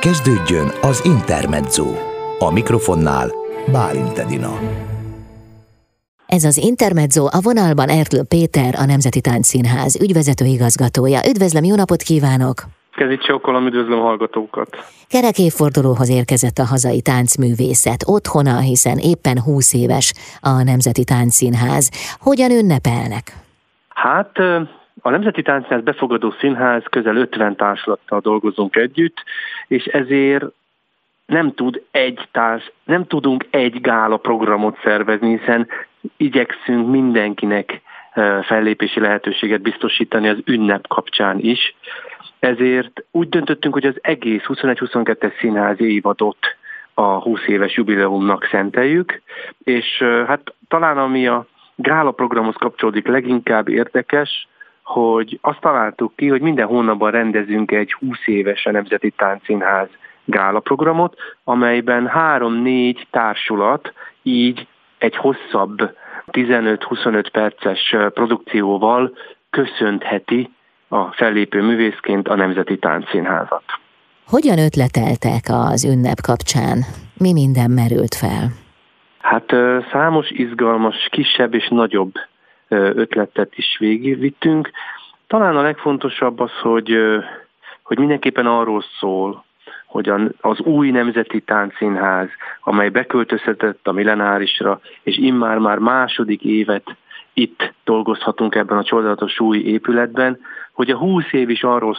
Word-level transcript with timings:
Kezdődjön 0.00 0.68
az 0.82 1.04
Intermezzo. 1.04 1.86
A 2.38 2.52
mikrofonnál 2.52 3.28
Bálint 3.72 4.18
Edina. 4.18 4.52
Ez 6.26 6.44
az 6.44 6.56
Intermezzo 6.56 7.24
a 7.24 7.40
vonalban 7.42 7.88
Ertl 7.88 8.20
Péter, 8.28 8.74
a 8.78 8.84
Nemzeti 8.84 9.20
Táncszínház 9.20 10.00
ügyvezető 10.02 10.44
igazgatója. 10.44 11.20
Üdvözlöm, 11.28 11.64
jó 11.64 11.74
napot 11.74 12.02
kívánok! 12.02 12.62
Kezit 12.96 13.22
csókolom, 13.22 13.66
üdvözlöm 13.66 13.98
a 13.98 14.02
hallgatókat! 14.02 14.68
Kerek 15.08 15.38
évfordulóhoz 15.38 16.10
érkezett 16.10 16.58
a 16.58 16.64
hazai 16.64 17.00
táncművészet 17.02 18.02
otthona, 18.06 18.58
hiszen 18.58 18.98
éppen 18.98 19.40
20 19.42 19.74
éves 19.74 20.12
a 20.40 20.62
Nemzeti 20.62 21.04
Táncszínház. 21.04 21.90
Hogyan 22.20 22.50
ünnepelnek? 22.50 23.36
Hát 23.88 24.32
a 25.02 25.10
Nemzeti 25.10 25.42
Táncszínház 25.42 25.82
befogadó 25.82 26.30
színház 26.30 26.82
közel 26.90 27.16
50 27.16 27.56
társulattal 27.56 28.20
dolgozunk 28.20 28.76
együtt, 28.76 29.22
és 29.66 29.84
ezért 29.84 30.44
nem 31.26 31.54
tud 31.54 31.82
egy 31.90 32.28
társ, 32.32 32.72
nem 32.84 33.06
tudunk 33.06 33.46
egy 33.50 33.80
gála 33.80 34.16
programot 34.16 34.78
szervezni, 34.82 35.38
hiszen 35.38 35.68
igyekszünk 36.16 36.90
mindenkinek 36.90 37.80
fellépési 38.42 39.00
lehetőséget 39.00 39.60
biztosítani 39.60 40.28
az 40.28 40.38
ünnep 40.44 40.86
kapcsán 40.86 41.38
is. 41.38 41.74
Ezért 42.38 43.04
úgy 43.10 43.28
döntöttünk, 43.28 43.74
hogy 43.74 43.86
az 43.86 43.98
egész 44.00 44.42
21-22-es 44.46 45.38
színházi 45.38 45.94
évadot 45.94 46.56
a 46.94 47.02
20 47.02 47.46
éves 47.46 47.76
jubileumnak 47.76 48.48
szenteljük, 48.50 49.22
és 49.64 49.98
hát 50.26 50.54
talán 50.68 50.98
ami 50.98 51.26
a 51.26 51.46
gála 51.74 52.10
programhoz 52.10 52.54
kapcsolódik 52.54 53.06
leginkább 53.06 53.68
érdekes, 53.68 54.48
hogy 54.92 55.38
azt 55.40 55.60
találtuk 55.60 56.12
ki, 56.16 56.28
hogy 56.28 56.40
minden 56.40 56.66
hónapban 56.66 57.10
rendezünk 57.10 57.70
egy 57.70 57.92
20 57.92 58.16
éves 58.26 58.66
a 58.66 58.70
Nemzeti 58.70 59.10
Táncszínház 59.10 59.88
gálaprogramot, 60.24 61.14
amelyben 61.44 62.06
három-négy 62.06 63.06
társulat 63.10 63.92
így 64.22 64.66
egy 64.98 65.16
hosszabb 65.16 65.96
15-25 66.30 67.28
perces 67.32 67.96
produkcióval 68.14 69.16
köszöntheti 69.50 70.50
a 70.88 71.04
fellépő 71.12 71.62
művészként 71.62 72.28
a 72.28 72.34
Nemzeti 72.34 72.78
Táncszínházat. 72.78 73.64
Hogyan 74.26 74.58
ötleteltek 74.58 75.42
az 75.48 75.84
ünnep 75.84 76.20
kapcsán? 76.22 76.78
Mi 77.18 77.32
minden 77.32 77.70
merült 77.70 78.14
fel? 78.14 78.44
Hát 79.18 79.52
számos 79.92 80.30
izgalmas, 80.30 81.08
kisebb 81.10 81.54
és 81.54 81.68
nagyobb 81.68 82.12
ötletet 82.70 83.58
is 83.58 83.76
végigvittünk. 83.78 84.70
Talán 85.26 85.56
a 85.56 85.62
legfontosabb 85.62 86.40
az, 86.40 86.52
hogy, 86.62 86.98
hogy 87.82 87.98
mindenképpen 87.98 88.46
arról 88.46 88.84
szól, 88.98 89.44
hogy 89.86 90.12
az 90.40 90.60
új 90.60 90.90
Nemzeti 90.90 91.40
Táncszínház, 91.40 92.28
amely 92.60 92.88
beköltözhetett 92.88 93.86
a 93.86 93.92
millenárisra, 93.92 94.80
és 95.02 95.18
immár 95.18 95.58
már 95.58 95.78
második 95.78 96.42
évet 96.42 96.96
itt 97.32 97.72
dolgozhatunk 97.84 98.54
ebben 98.54 98.78
a 98.78 98.84
csodálatos 98.84 99.40
új 99.40 99.58
épületben, 99.58 100.40
hogy 100.72 100.90
a 100.90 100.96
húsz 100.96 101.32
év 101.32 101.48
is 101.48 101.62
arról 101.62 101.96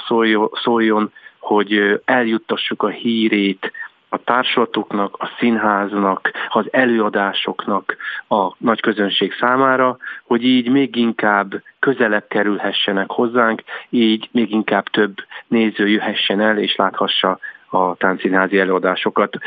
szóljon, 0.64 1.12
hogy 1.40 2.02
eljuttassuk 2.06 2.84
a 2.84 2.88
hírét 2.88 3.72
a 4.14 4.24
társulatoknak, 4.24 5.16
a 5.20 5.30
színháznak, 5.40 6.32
az 6.50 6.66
előadásoknak 6.72 7.96
a 8.28 8.56
nagy 8.58 8.82
közönség 8.82 9.34
számára, 9.40 9.98
hogy 10.24 10.44
így 10.44 10.70
még 10.70 10.96
inkább 10.96 11.62
közelebb 11.80 12.26
kerülhessenek 12.28 13.10
hozzánk, 13.12 13.64
így 13.90 14.30
még 14.32 14.52
inkább 14.52 14.84
több 14.84 15.16
néző 15.48 15.88
jöhessen 15.88 16.40
el 16.40 16.58
és 16.58 16.76
láthassa 16.76 17.40
a 17.70 17.96
táncszínházi 17.96 18.60
előadásokat. 18.60 19.38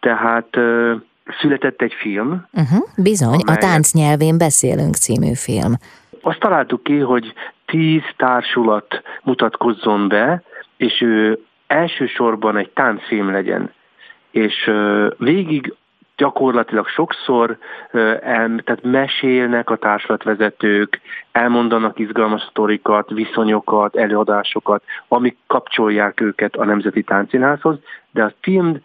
Tehát 0.00 0.58
született 1.40 1.82
egy 1.82 1.94
film. 1.98 2.46
Uh-huh, 2.52 2.88
bizony, 2.96 3.40
amely... 3.46 3.54
a 3.54 3.58
Tánc 3.58 3.92
nyelvén 3.92 4.38
beszélünk 4.38 4.94
című 4.94 5.34
film. 5.34 5.72
Azt 6.22 6.38
találtuk 6.38 6.82
ki, 6.82 6.98
hogy 6.98 7.32
tíz 7.66 8.02
társulat 8.16 9.02
mutatkozzon 9.22 10.08
be, 10.08 10.42
és 10.76 11.00
ő 11.00 11.38
elsősorban 11.66 12.56
egy 12.56 12.70
táncfilm 12.70 13.30
legyen 13.30 13.72
és 14.30 14.70
végig 15.18 15.74
gyakorlatilag 16.16 16.88
sokszor 16.88 17.58
tehát 17.90 18.82
mesélnek 18.82 19.70
a 19.70 19.76
társulatvezetők, 19.76 21.00
elmondanak 21.32 21.98
izgalmas 21.98 22.42
sztorikat, 22.50 23.10
viszonyokat, 23.10 23.96
előadásokat, 23.96 24.82
amik 25.08 25.36
kapcsolják 25.46 26.20
őket 26.20 26.56
a 26.56 26.64
Nemzeti 26.64 27.02
Táncszínházhoz, 27.02 27.76
de 28.10 28.22
a 28.22 28.32
film 28.40 28.80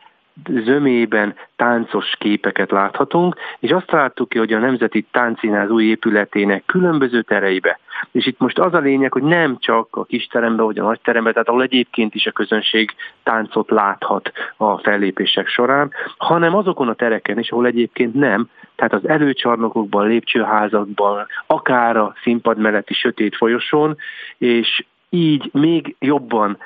zömében 0.49 1.35
táncos 1.55 2.15
képeket 2.17 2.71
láthatunk, 2.71 3.35
és 3.59 3.71
azt 3.71 3.91
láttuk 3.91 4.29
ki, 4.29 4.37
hogy 4.37 4.53
a 4.53 4.59
Nemzeti 4.59 5.05
Táncszínház 5.11 5.69
új 5.69 5.85
épületének 5.85 6.63
különböző 6.65 7.21
tereibe, 7.21 7.79
és 8.11 8.25
itt 8.25 8.39
most 8.39 8.59
az 8.59 8.73
a 8.73 8.79
lényeg, 8.79 9.11
hogy 9.11 9.23
nem 9.23 9.57
csak 9.59 9.87
a 9.91 10.03
kis 10.03 10.27
terembe, 10.27 10.63
vagy 10.63 10.79
a 10.79 10.83
nagy 10.83 10.99
terembe, 11.03 11.31
tehát 11.31 11.47
ahol 11.47 11.61
egyébként 11.61 12.15
is 12.15 12.25
a 12.25 12.31
közönség 12.31 12.91
táncot 13.23 13.69
láthat 13.69 14.31
a 14.57 14.77
fellépések 14.77 15.47
során, 15.47 15.91
hanem 16.17 16.55
azokon 16.55 16.87
a 16.87 16.93
tereken 16.93 17.39
is, 17.39 17.51
ahol 17.51 17.65
egyébként 17.65 18.13
nem, 18.13 18.49
tehát 18.75 18.93
az 18.93 19.07
előcsarnokokban, 19.07 20.07
lépcsőházakban, 20.07 21.27
akár 21.47 21.97
a 21.97 22.13
színpad 22.23 22.57
melletti 22.57 22.93
sötét 22.93 23.35
folyosón, 23.35 23.97
és 24.37 24.85
így 25.09 25.49
még 25.53 25.95
jobban 25.99 26.57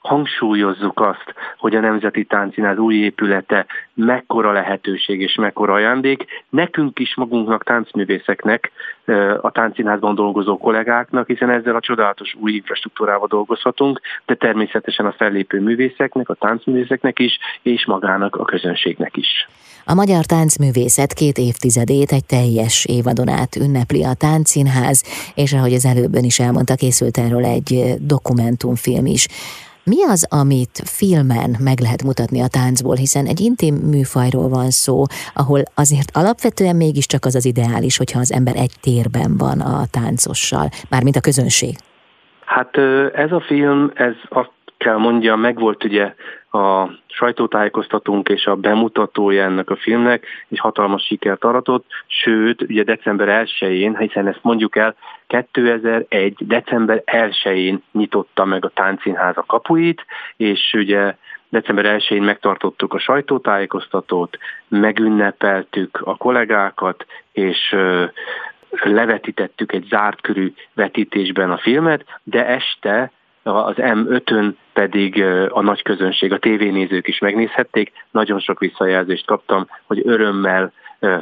hangsúlyozzuk 0.00 1.00
azt, 1.00 1.34
hogy 1.58 1.74
a 1.74 1.80
Nemzeti 1.80 2.24
Táncszínház 2.24 2.78
új 2.78 2.94
épülete 2.94 3.66
mekkora 3.94 4.52
lehetőség 4.52 5.20
és 5.20 5.34
mekkora 5.34 5.72
ajándék. 5.72 6.24
Nekünk 6.48 6.98
is 6.98 7.14
magunknak, 7.14 7.64
táncművészeknek, 7.64 8.72
a 9.40 9.50
táncszínházban 9.50 10.14
dolgozó 10.14 10.58
kollégáknak, 10.58 11.26
hiszen 11.26 11.50
ezzel 11.50 11.76
a 11.76 11.80
csodálatos 11.80 12.34
új 12.34 12.52
infrastruktúrával 12.52 13.26
dolgozhatunk, 13.26 14.00
de 14.26 14.34
természetesen 14.34 15.06
a 15.06 15.12
fellépő 15.12 15.60
művészeknek, 15.60 16.28
a 16.28 16.34
táncművészeknek 16.34 17.18
is, 17.18 17.38
és 17.62 17.86
magának 17.86 18.36
a 18.36 18.44
közönségnek 18.44 19.16
is. 19.16 19.48
A 19.88 19.94
magyar 19.94 20.24
táncművészet 20.24 21.12
két 21.12 21.38
évtizedét 21.38 22.12
egy 22.12 22.24
teljes 22.24 22.84
évadon 22.84 23.28
át 23.28 23.56
ünnepli 23.56 24.04
a 24.04 24.14
táncszínház, 24.14 25.02
és 25.34 25.52
ahogy 25.52 25.74
az 25.74 25.84
előbben 25.84 26.24
is 26.24 26.38
elmondta, 26.38 26.74
készült 26.74 27.18
erről 27.18 27.44
egy 27.44 27.94
dokumentumfilm 28.00 29.06
is. 29.06 29.26
Mi 29.84 30.04
az, 30.04 30.26
amit 30.30 30.82
filmen 30.84 31.56
meg 31.60 31.80
lehet 31.80 32.02
mutatni 32.02 32.40
a 32.40 32.48
táncból, 32.48 32.96
hiszen 32.96 33.26
egy 33.26 33.40
intim 33.40 33.74
műfajról 33.74 34.48
van 34.48 34.70
szó, 34.70 35.02
ahol 35.34 35.62
azért 35.74 36.10
alapvetően 36.16 36.76
mégiscsak 36.76 37.24
az 37.24 37.34
az 37.34 37.44
ideális, 37.44 37.96
hogyha 37.96 38.20
az 38.20 38.32
ember 38.32 38.56
egy 38.56 38.72
térben 38.80 39.36
van 39.36 39.60
a 39.60 39.86
táncossal, 39.90 40.68
mármint 40.90 41.16
a 41.16 41.20
közönség. 41.20 41.74
Hát 42.44 42.76
ez 43.14 43.32
a 43.32 43.40
film, 43.46 43.90
ez 43.94 44.14
azt 44.28 44.52
kell 44.78 44.96
mondja, 44.96 45.36
megvolt 45.36 45.84
ugye 45.84 46.14
a 46.56 46.90
sajtótájékoztatunk 47.06 48.28
és 48.28 48.46
a 48.46 48.54
bemutatója 48.54 49.44
ennek 49.44 49.70
a 49.70 49.76
filmnek, 49.76 50.26
és 50.48 50.60
hatalmas 50.60 51.04
sikert 51.04 51.44
aratott, 51.44 51.84
sőt, 52.06 52.62
ugye 52.62 52.82
december 52.82 53.46
1-én, 53.46 53.96
hiszen 53.96 54.26
ezt 54.26 54.42
mondjuk 54.42 54.76
el, 54.76 54.94
2001. 55.26 56.34
december 56.38 57.02
1-én 57.06 57.82
nyitotta 57.92 58.44
meg 58.44 58.64
a 58.64 58.68
táncszínház 58.74 59.36
a 59.36 59.44
kapuit, 59.46 60.04
és 60.36 60.72
ugye 60.72 61.14
december 61.48 61.96
1-én 61.98 62.22
megtartottuk 62.22 62.94
a 62.94 62.98
sajtótájékoztatót, 62.98 64.38
megünnepeltük 64.68 66.00
a 66.04 66.16
kollégákat, 66.16 67.06
és 67.32 67.76
levetítettük 68.70 69.72
egy 69.72 69.86
zárt 69.88 70.20
körű 70.20 70.52
vetítésben 70.74 71.50
a 71.50 71.58
filmet, 71.58 72.04
de 72.22 72.46
este 72.46 73.10
az 73.46 73.74
M5-ön 73.76 74.56
pedig 74.72 75.22
a 75.48 75.60
nagy 75.60 75.82
közönség, 75.82 76.32
a 76.32 76.38
tévénézők 76.38 77.08
is 77.08 77.18
megnézhették. 77.18 77.92
Nagyon 78.10 78.38
sok 78.40 78.58
visszajelzést 78.58 79.26
kaptam, 79.26 79.68
hogy 79.84 80.02
örömmel 80.04 80.72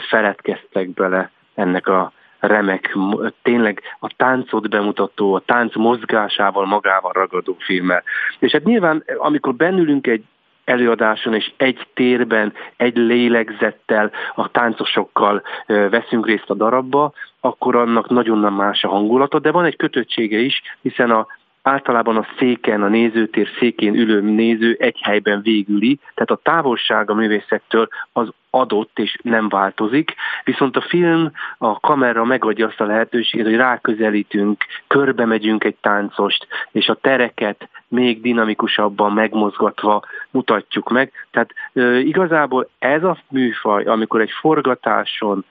feledkeztek 0.09 0.89
bele 0.89 1.31
ennek 1.55 1.87
a 1.87 2.13
remek, 2.39 2.97
tényleg 3.43 3.83
a 4.01 4.13
táncot 4.17 4.69
bemutató, 4.69 5.35
a 5.35 5.43
tánc 5.47 5.77
mozgásával 5.77 6.67
magával 6.67 7.13
ragadó 7.13 7.57
filmmel. 7.59 8.03
És 8.39 8.53
hát 8.53 8.65
nyilván, 8.65 9.05
amikor 9.17 9.55
bennülünk 9.55 10.07
egy 10.07 10.25
előadáson, 10.65 11.35
és 11.35 11.53
egy 11.57 11.87
térben, 11.95 12.53
egy 12.77 12.97
lélegzettel, 12.97 14.11
a 14.35 14.51
táncosokkal 14.51 15.43
veszünk 15.67 16.27
részt 16.27 16.51
a 16.51 16.55
darabba, 16.55 17.13
akkor 17.41 17.77
annak 17.77 18.09
nagyon 18.09 18.39
nem 18.39 18.55
más 18.55 18.85
a 18.85 18.89
hangulata, 18.89 19.39
de 19.39 19.51
van 19.51 19.65
egy 19.65 19.77
kötöttsége 19.77 20.39
is, 20.39 20.63
hiszen 20.83 21.11
a 21.11 21.27
általában 21.65 22.17
a 22.17 22.27
széken, 22.39 22.83
a 22.83 22.89
nézőtér 22.89 23.49
székén 23.59 23.95
ülő 23.95 24.21
néző 24.21 24.77
egy 24.79 25.01
helyben 25.03 25.43
végüli, 25.43 25.99
tehát 26.15 26.31
a 26.31 26.41
távolság 26.43 27.11
a 27.11 27.15
művészektől 27.15 27.89
az 28.13 28.29
adott 28.51 28.99
és 28.99 29.17
nem 29.23 29.49
változik, 29.49 30.15
viszont 30.45 30.77
a 30.77 30.81
film, 30.81 31.31
a 31.59 31.81
kamera 31.81 32.25
megadja 32.25 32.67
azt 32.67 32.81
a 32.81 32.85
lehetőséget, 32.85 33.47
hogy 33.47 33.57
ráközelítünk, 33.57 34.65
körbe 34.87 35.25
megyünk 35.25 35.65
egy 35.65 35.77
táncost, 35.81 36.47
és 36.73 36.89
a 36.89 36.95
tereket 36.95 37.69
még 37.89 38.21
dinamikusabban 38.21 39.13
megmozgatva 39.13 40.03
mutatjuk 40.31 40.91
meg. 40.91 41.13
Tehát 41.31 41.51
e, 41.73 41.99
igazából 41.99 42.69
ez 42.79 43.05
a 43.05 43.19
műfaj, 43.29 43.85
amikor 43.85 44.21
egy 44.21 44.33
forgatáson 44.41 45.45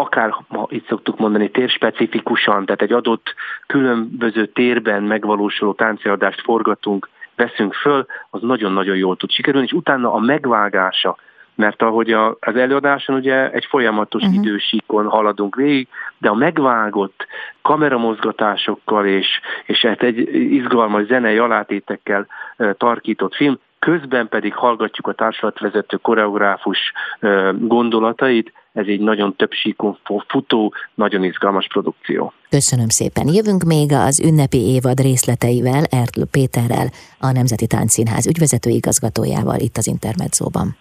akár 0.00 0.34
ma 0.48 0.66
itt 0.68 0.88
szoktuk 0.88 1.18
mondani 1.18 1.50
térspecifikusan, 1.50 2.64
tehát 2.64 2.82
egy 2.82 2.92
adott 2.92 3.34
különböző 3.66 4.46
térben 4.46 5.02
megvalósuló 5.02 5.72
tánciadást 5.72 6.40
forgatunk, 6.40 7.08
veszünk 7.36 7.74
föl, 7.74 8.06
az 8.30 8.40
nagyon-nagyon 8.42 8.96
jól 8.96 9.16
tud 9.16 9.30
sikerülni, 9.30 9.66
és 9.66 9.72
utána 9.72 10.12
a 10.12 10.18
megvágása, 10.18 11.16
mert 11.54 11.82
ahogy 11.82 12.12
a, 12.12 12.36
az 12.40 12.56
előadáson 12.56 13.16
ugye 13.16 13.50
egy 13.50 13.64
folyamatos 13.64 14.22
uh-huh. 14.22 14.36
idősíkon 14.36 15.06
haladunk 15.06 15.54
végig, 15.54 15.88
de 16.18 16.28
a 16.28 16.34
megvágott 16.34 17.26
kameramozgatásokkal 17.62 19.06
és, 19.06 19.40
és 19.66 19.80
hát 19.80 20.02
egy 20.02 20.34
izgalmas 20.34 21.06
zenei 21.06 21.38
alátétekkel 21.38 22.26
tarkított 22.72 23.34
film, 23.34 23.58
közben 23.80 24.28
pedig 24.28 24.54
hallgatjuk 24.54 25.06
a 25.06 25.12
társulatvezető 25.12 25.96
koreográfus 25.96 26.78
gondolatait, 27.58 28.52
ez 28.72 28.86
egy 28.86 29.00
nagyon 29.00 29.36
több 29.36 29.52
síkon 29.52 29.98
futó, 30.28 30.74
nagyon 30.94 31.24
izgalmas 31.24 31.66
produkció. 31.66 32.32
Köszönöm 32.48 32.88
szépen. 32.88 33.26
Jövünk 33.26 33.62
még 33.62 33.92
az 33.92 34.20
ünnepi 34.20 34.58
évad 34.58 35.00
részleteivel 35.00 35.84
Ertl 35.84 36.22
Péterrel, 36.30 36.88
a 37.18 37.32
Nemzeti 37.32 37.66
Táncszínház 37.66 38.26
ügyvezető 38.26 38.70
igazgatójával 38.70 39.58
itt 39.58 39.76
az 39.76 39.86
Intermedzóban. 39.86 40.76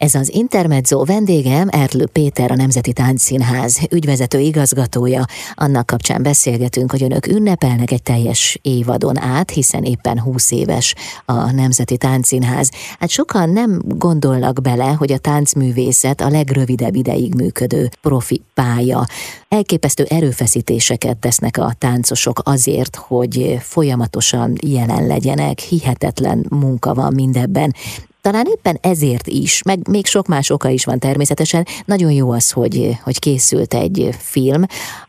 Ez 0.00 0.14
az 0.14 0.34
Intermezzo 0.34 1.04
vendégem 1.04 1.68
Erlő 1.70 2.06
Péter, 2.06 2.50
a 2.50 2.54
Nemzeti 2.54 2.92
Táncszínház 2.92 3.80
ügyvezető 3.90 4.38
igazgatója. 4.38 5.24
Annak 5.54 5.86
kapcsán 5.86 6.22
beszélgetünk, 6.22 6.90
hogy 6.90 7.02
önök 7.02 7.26
ünnepelnek 7.26 7.90
egy 7.90 8.02
teljes 8.02 8.58
évadon 8.62 9.18
át, 9.18 9.50
hiszen 9.50 9.84
éppen 9.84 10.20
20 10.20 10.50
éves 10.50 10.94
a 11.24 11.50
Nemzeti 11.50 11.96
Táncszínház. 11.96 12.70
Hát 12.98 13.08
sokan 13.08 13.50
nem 13.50 13.82
gondolnak 13.84 14.60
bele, 14.62 14.84
hogy 14.84 15.12
a 15.12 15.18
táncművészet 15.18 16.20
a 16.20 16.28
legrövidebb 16.28 16.94
ideig 16.94 17.34
működő 17.34 17.88
profi 18.00 18.42
pálya. 18.54 19.06
Elképesztő 19.48 20.04
erőfeszítéseket 20.04 21.16
tesznek 21.16 21.58
a 21.58 21.72
táncosok 21.78 22.40
azért, 22.44 22.96
hogy 22.96 23.58
folyamatosan 23.60 24.56
jelen 24.66 25.06
legyenek, 25.06 25.58
hihetetlen 25.58 26.46
munka 26.48 26.94
van 26.94 27.12
mindebben. 27.14 27.74
Talán 28.22 28.46
éppen 28.54 28.76
ezért 28.82 29.26
is, 29.26 29.62
meg 29.62 29.78
még 29.90 30.06
sok 30.06 30.26
más 30.26 30.50
oka 30.50 30.68
is 30.68 30.84
van 30.84 30.98
természetesen, 30.98 31.64
nagyon 31.84 32.12
jó 32.12 32.30
az, 32.32 32.52
hogy, 32.52 32.76
hogy 33.04 33.18
készült 33.18 33.74
egy 33.74 34.08
film, 34.32 34.62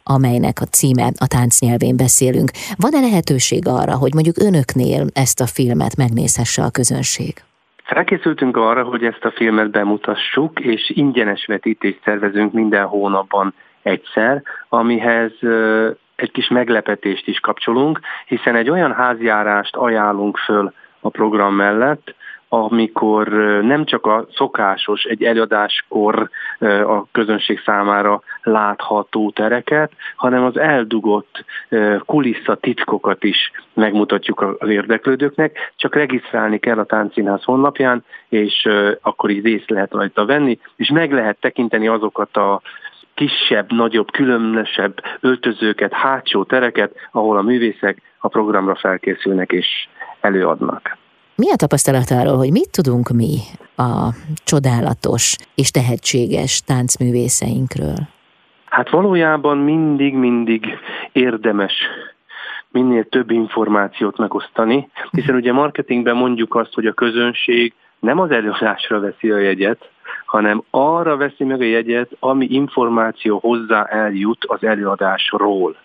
amelynek 0.03 0.57
a 0.61 0.65
címe 0.65 1.07
a 1.25 1.27
táncnyelvén 1.27 1.97
beszélünk. 1.97 2.49
Van-e 2.83 2.99
lehetőség 2.99 3.67
arra, 3.67 3.95
hogy 3.97 4.13
mondjuk 4.13 4.37
önöknél 4.47 5.01
ezt 5.13 5.41
a 5.41 5.51
filmet 5.55 5.95
megnézhesse 5.97 6.61
a 6.63 6.75
közönség? 6.79 7.33
Felkészültünk 7.83 8.57
arra, 8.57 8.83
hogy 8.83 9.03
ezt 9.03 9.25
a 9.25 9.31
filmet 9.31 9.71
bemutassuk, 9.71 10.59
és 10.59 10.91
ingyenes 10.95 11.45
vetítést 11.45 12.01
szervezünk 12.03 12.53
minden 12.53 12.85
hónapban 12.85 13.53
egyszer, 13.81 14.41
amihez 14.69 15.31
egy 16.15 16.31
kis 16.31 16.47
meglepetést 16.47 17.27
is 17.27 17.39
kapcsolunk, 17.39 17.99
hiszen 18.25 18.55
egy 18.55 18.69
olyan 18.69 18.93
házjárást 18.93 19.75
ajánlunk 19.75 20.37
föl 20.37 20.73
a 20.99 21.09
program 21.09 21.55
mellett, 21.55 22.15
amikor 22.53 23.27
nem 23.61 23.85
csak 23.85 24.05
a 24.05 24.25
szokásos, 24.35 25.03
egy 25.03 25.23
előadáskor 25.23 26.29
a 26.85 27.05
közönség 27.11 27.61
számára 27.65 28.21
látható 28.43 29.31
tereket, 29.31 29.91
hanem 30.15 30.43
az 30.43 30.57
eldugott 30.57 31.45
kulissza 32.05 32.55
titkokat 32.55 33.23
is 33.23 33.51
megmutatjuk 33.73 34.41
az 34.59 34.69
érdeklődőknek, 34.69 35.73
csak 35.75 35.95
regisztrálni 35.95 36.59
kell 36.59 36.77
a 36.79 36.85
Táncszínház 36.85 37.43
honlapján, 37.43 38.03
és 38.29 38.69
akkor 39.01 39.29
így 39.29 39.43
részt 39.43 39.69
lehet 39.69 39.91
rajta 39.91 40.25
venni, 40.25 40.59
és 40.75 40.89
meg 40.89 41.11
lehet 41.11 41.37
tekinteni 41.39 41.87
azokat 41.87 42.37
a 42.37 42.61
kisebb, 43.13 43.71
nagyobb, 43.71 44.11
különösebb 44.11 45.03
öltözőket, 45.19 45.93
hátsó 45.93 46.43
tereket, 46.43 46.95
ahol 47.11 47.37
a 47.37 47.41
művészek 47.41 48.01
a 48.17 48.27
programra 48.27 48.75
felkészülnek 48.75 49.51
és 49.51 49.87
előadnak. 50.21 50.99
Mi 51.41 51.51
a 51.51 51.55
tapasztalat 51.55 52.11
arról, 52.11 52.37
hogy 52.37 52.51
mit 52.51 52.71
tudunk 52.71 53.09
mi 53.09 53.37
a 53.75 54.09
csodálatos 54.43 55.35
és 55.55 55.71
tehetséges 55.71 56.61
táncművészeinkről? 56.65 57.97
Hát 58.65 58.89
valójában 58.89 59.57
mindig-mindig 59.57 60.65
érdemes 61.11 61.73
minél 62.71 63.03
több 63.03 63.31
információt 63.31 64.17
megosztani, 64.17 64.89
hiszen 65.11 65.35
ugye 65.35 65.53
marketingben 65.53 66.15
mondjuk 66.15 66.55
azt, 66.55 66.73
hogy 66.73 66.85
a 66.85 66.93
közönség 66.93 67.73
nem 67.99 68.19
az 68.19 68.31
előadásra 68.31 68.99
veszi 68.99 69.31
a 69.31 69.37
jegyet, 69.37 69.89
hanem 70.25 70.63
arra 70.69 71.17
veszi 71.17 71.43
meg 71.43 71.61
a 71.61 71.63
jegyet, 71.63 72.09
ami 72.19 72.45
információ 72.49 73.39
hozzá 73.39 73.83
eljut 73.83 74.45
az 74.47 74.63
előadásról. 74.63 75.75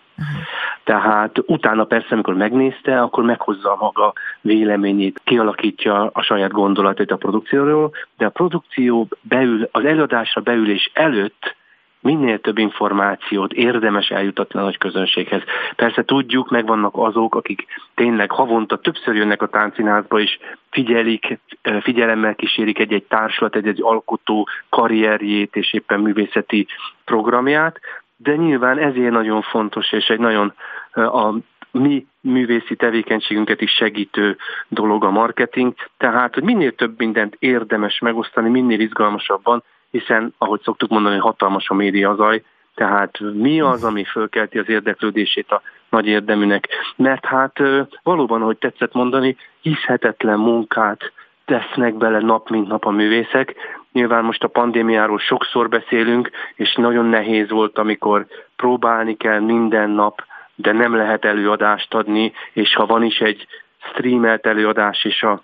Tehát 0.83 1.37
utána 1.45 1.83
persze, 1.83 2.07
amikor 2.09 2.33
megnézte, 2.33 3.01
akkor 3.01 3.23
meghozza 3.23 3.71
a 3.71 3.77
maga 3.79 4.13
véleményét, 4.41 5.21
kialakítja 5.23 6.09
a 6.13 6.21
saját 6.21 6.51
gondolatait 6.51 7.11
a 7.11 7.15
produkcióról, 7.15 7.91
de 8.17 8.25
a 8.25 8.29
produkció 8.29 9.07
beül, 9.21 9.69
az 9.71 9.85
előadásra 9.85 10.41
beülés 10.41 10.91
előtt 10.93 11.55
minél 11.99 12.39
több 12.39 12.57
információt 12.57 13.53
érdemes 13.53 14.09
eljutatni 14.09 14.59
a 14.59 14.63
nagy 14.63 14.77
közönséghez. 14.77 15.41
Persze 15.75 16.03
tudjuk, 16.03 16.49
megvannak 16.49 16.97
azok, 16.97 17.35
akik 17.35 17.65
tényleg 17.95 18.31
havonta 18.31 18.77
többször 18.77 19.15
jönnek 19.15 19.41
a 19.41 19.47
táncszínházba, 19.47 20.19
és 20.19 20.39
figyelik, 20.69 21.39
figyelemmel 21.81 22.35
kísérik 22.35 22.79
egy-egy 22.79 23.03
társulat, 23.03 23.55
egy-egy 23.55 23.81
alkotó 23.81 24.47
karrierjét 24.69 25.55
és 25.55 25.73
éppen 25.73 25.99
művészeti 25.99 26.67
programját, 27.05 27.79
de 28.17 28.35
nyilván 28.35 28.77
ezért 28.77 29.11
nagyon 29.11 29.41
fontos, 29.41 29.91
és 29.91 30.05
egy 30.07 30.19
nagyon 30.19 30.53
a 30.91 31.33
mi 31.71 32.05
művészi 32.21 32.75
tevékenységünket 32.75 33.61
is 33.61 33.71
segítő 33.71 34.37
dolog 34.67 35.03
a 35.03 35.09
marketing, 35.09 35.73
tehát, 35.97 36.33
hogy 36.33 36.43
minél 36.43 36.75
több 36.75 36.97
mindent 36.97 37.35
érdemes 37.39 37.99
megosztani, 37.99 38.49
minél 38.49 38.79
izgalmasabban, 38.79 39.63
hiszen, 39.91 40.33
ahogy 40.37 40.61
szoktuk 40.61 40.89
mondani, 40.89 41.17
hatalmas 41.17 41.69
a 41.69 41.73
média 41.73 42.15
zaj, 42.15 42.43
tehát 42.75 43.19
mi 43.19 43.61
az, 43.61 43.83
ami 43.83 44.03
fölkelti 44.03 44.57
az 44.57 44.69
érdeklődését 44.69 45.51
a 45.51 45.61
nagy 45.89 46.07
érdeműnek. 46.07 46.67
Mert 46.95 47.25
hát 47.25 47.59
valóban, 48.03 48.41
ahogy 48.41 48.57
tetszett 48.57 48.93
mondani, 48.93 49.35
hiszhetetlen 49.61 50.39
munkát 50.39 51.11
tesznek 51.45 51.95
bele 51.95 52.19
nap 52.19 52.49
mint 52.49 52.67
nap 52.67 52.85
a 52.85 52.91
művészek. 52.91 53.55
Nyilván 53.97 54.23
most 54.23 54.43
a 54.43 54.47
pandémiáról 54.47 55.19
sokszor 55.19 55.69
beszélünk, 55.69 56.29
és 56.55 56.75
nagyon 56.75 57.05
nehéz 57.05 57.49
volt, 57.49 57.77
amikor 57.77 58.25
próbálni 58.55 59.17
kell 59.17 59.39
minden 59.39 59.89
nap, 59.89 60.23
de 60.55 60.71
nem 60.71 60.95
lehet 60.95 61.25
előadást 61.25 61.93
adni, 61.93 62.33
és 62.53 62.75
ha 62.75 62.85
van 62.85 63.03
is 63.03 63.19
egy 63.19 63.47
streamelt 63.91 64.45
előadás, 64.45 65.03
és 65.05 65.23
a, 65.23 65.41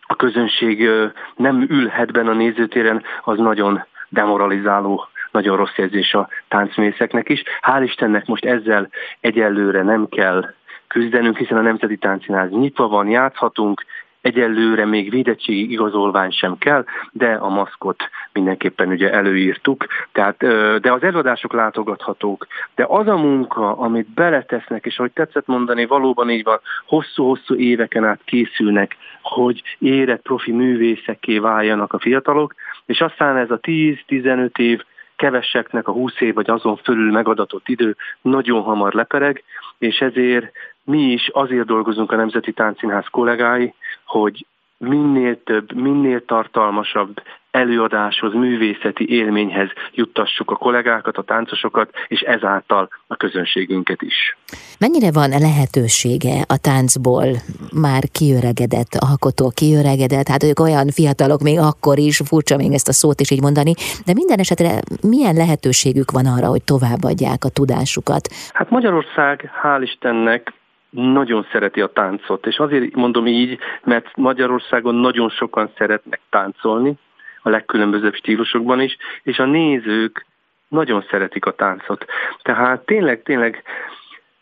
a 0.00 0.16
közönség 0.16 0.88
nem 1.36 1.66
ülhet 1.68 2.12
benne 2.12 2.30
a 2.30 2.34
nézőtéren, 2.34 3.02
az 3.22 3.38
nagyon 3.38 3.84
demoralizáló 4.08 5.08
nagyon 5.30 5.56
rossz 5.56 5.76
érzés 5.76 6.14
a 6.14 6.28
táncművészeknek 6.48 7.28
is. 7.28 7.42
Hál' 7.62 7.82
Istennek 7.82 8.26
most 8.26 8.44
ezzel 8.44 8.88
egyelőre 9.20 9.82
nem 9.82 10.08
kell 10.08 10.54
küzdenünk, 10.86 11.36
hiszen 11.36 11.58
a 11.58 11.60
Nemzeti 11.60 11.96
Táncszínház 11.96 12.50
nyitva 12.50 12.88
van, 12.88 13.08
játszhatunk, 13.08 13.84
Egyelőre 14.26 14.86
még 14.86 15.10
védettségi 15.10 15.70
igazolvány 15.70 16.30
sem 16.30 16.58
kell, 16.58 16.84
de 17.12 17.32
a 17.32 17.48
maszkot 17.48 18.02
mindenképpen 18.32 18.88
ugye 18.88 19.12
előírtuk. 19.12 19.86
Tehát, 20.12 20.36
de 20.80 20.92
az 20.92 21.02
előadások 21.02 21.52
látogathatók. 21.52 22.46
De 22.74 22.84
az 22.88 23.06
a 23.06 23.16
munka, 23.16 23.76
amit 23.76 24.08
beletesznek, 24.14 24.84
és 24.84 24.98
ahogy 24.98 25.12
tetszett 25.12 25.46
mondani, 25.46 25.86
valóban 25.86 26.30
így 26.30 26.44
van, 26.44 26.60
hosszú-hosszú 26.86 27.54
éveken 27.54 28.04
át 28.04 28.20
készülnek, 28.24 28.96
hogy 29.22 29.62
érett 29.78 30.22
profi 30.22 30.52
művészeké 30.52 31.38
váljanak 31.38 31.92
a 31.92 31.98
fiatalok, 31.98 32.54
és 32.86 33.00
aztán 33.00 33.36
ez 33.36 33.50
a 33.50 33.60
10-15 33.60 34.58
év 34.58 34.82
keveseknek 35.16 35.88
a 35.88 35.92
20 35.92 36.20
év 36.20 36.34
vagy 36.34 36.50
azon 36.50 36.76
fölül 36.76 37.10
megadatott 37.10 37.68
idő 37.68 37.96
nagyon 38.22 38.62
hamar 38.62 38.92
lepereg, 38.92 39.44
és 39.78 39.98
ezért 39.98 40.52
mi 40.84 41.02
is 41.02 41.28
azért 41.32 41.66
dolgozunk 41.66 42.12
a 42.12 42.16
Nemzeti 42.16 42.52
Táncszínház 42.52 43.06
kollégái, 43.10 43.74
hogy 44.06 44.46
minél 44.78 45.42
több, 45.42 45.74
minél 45.74 46.24
tartalmasabb 46.24 47.22
előadáshoz, 47.50 48.32
művészeti 48.32 49.10
élményhez 49.10 49.68
juttassuk 49.94 50.50
a 50.50 50.56
kollégákat, 50.56 51.16
a 51.16 51.22
táncosokat, 51.22 51.90
és 52.08 52.20
ezáltal 52.20 52.88
a 53.06 53.16
közönségünket 53.16 54.02
is. 54.02 54.36
Mennyire 54.78 55.10
van 55.12 55.28
lehetősége 55.28 56.44
a 56.48 56.58
táncból 56.60 57.26
már 57.74 58.02
kiöregedett 58.12 58.92
alkotó, 59.10 59.52
kiöregedett, 59.54 60.28
hát 60.28 60.42
ők 60.42 60.60
olyan 60.60 60.88
fiatalok 60.88 61.40
még 61.40 61.58
akkor 61.58 61.98
is, 61.98 62.16
furcsa 62.24 62.56
még 62.56 62.72
ezt 62.72 62.88
a 62.88 62.92
szót 62.92 63.20
is 63.20 63.30
így 63.30 63.42
mondani, 63.42 63.72
de 64.06 64.12
minden 64.14 64.38
esetre 64.38 64.80
milyen 65.02 65.34
lehetőségük 65.34 66.10
van 66.10 66.26
arra, 66.26 66.46
hogy 66.46 66.64
továbbadják 66.64 67.44
a 67.44 67.48
tudásukat? 67.48 68.28
Hát 68.52 68.70
Magyarország, 68.70 69.50
hál' 69.62 69.82
Istennek, 69.82 70.52
nagyon 70.96 71.46
szereti 71.52 71.80
a 71.80 71.92
táncot, 71.92 72.46
és 72.46 72.58
azért 72.58 72.94
mondom 72.94 73.26
így, 73.26 73.58
mert 73.84 74.16
Magyarországon 74.16 74.94
nagyon 74.94 75.28
sokan 75.28 75.70
szeretnek 75.76 76.20
táncolni, 76.30 76.94
a 77.42 77.50
legkülönbözőbb 77.50 78.14
stílusokban 78.14 78.80
is, 78.80 78.96
és 79.22 79.38
a 79.38 79.44
nézők 79.44 80.26
nagyon 80.68 81.04
szeretik 81.10 81.46
a 81.46 81.54
táncot. 81.54 82.04
Tehát 82.42 82.84
tényleg, 82.84 83.22
tényleg 83.22 83.62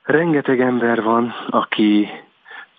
rengeteg 0.02 0.61
ember 0.61 1.02
van, 1.02 1.34
aki 1.49 2.08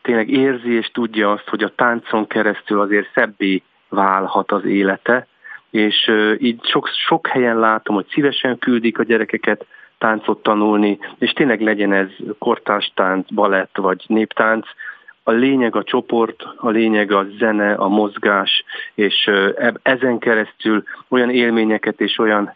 tényleg 0.01 0.29
érzi 0.29 0.73
és 0.73 0.91
tudja 0.91 1.31
azt, 1.31 1.49
hogy 1.49 1.63
a 1.63 1.75
táncon 1.75 2.27
keresztül 2.27 2.79
azért 2.79 3.11
szebbé 3.13 3.63
válhat 3.89 4.51
az 4.51 4.65
élete, 4.65 5.27
és 5.69 6.11
így 6.37 6.65
sok, 6.65 6.87
sok 7.07 7.27
helyen 7.27 7.59
látom, 7.59 7.95
hogy 7.95 8.07
szívesen 8.09 8.57
küldik 8.57 8.99
a 8.99 9.03
gyerekeket 9.03 9.65
táncot 9.97 10.43
tanulni, 10.43 10.99
és 11.17 11.31
tényleg 11.31 11.61
legyen 11.61 11.93
ez 11.93 12.07
kortárs 12.37 12.91
tánc, 12.95 13.31
balett 13.31 13.77
vagy 13.77 14.03
néptánc, 14.07 14.67
a 15.27 15.31
lényeg 15.31 15.75
a 15.75 15.83
csoport, 15.83 16.43
a 16.57 16.69
lényeg 16.69 17.11
a 17.11 17.27
zene, 17.37 17.73
a 17.73 17.87
mozgás, 17.87 18.63
és 18.93 19.31
ezen 19.81 20.19
keresztül 20.19 20.83
olyan 21.07 21.29
élményeket 21.29 22.01
és 22.01 22.17
olyan 22.17 22.53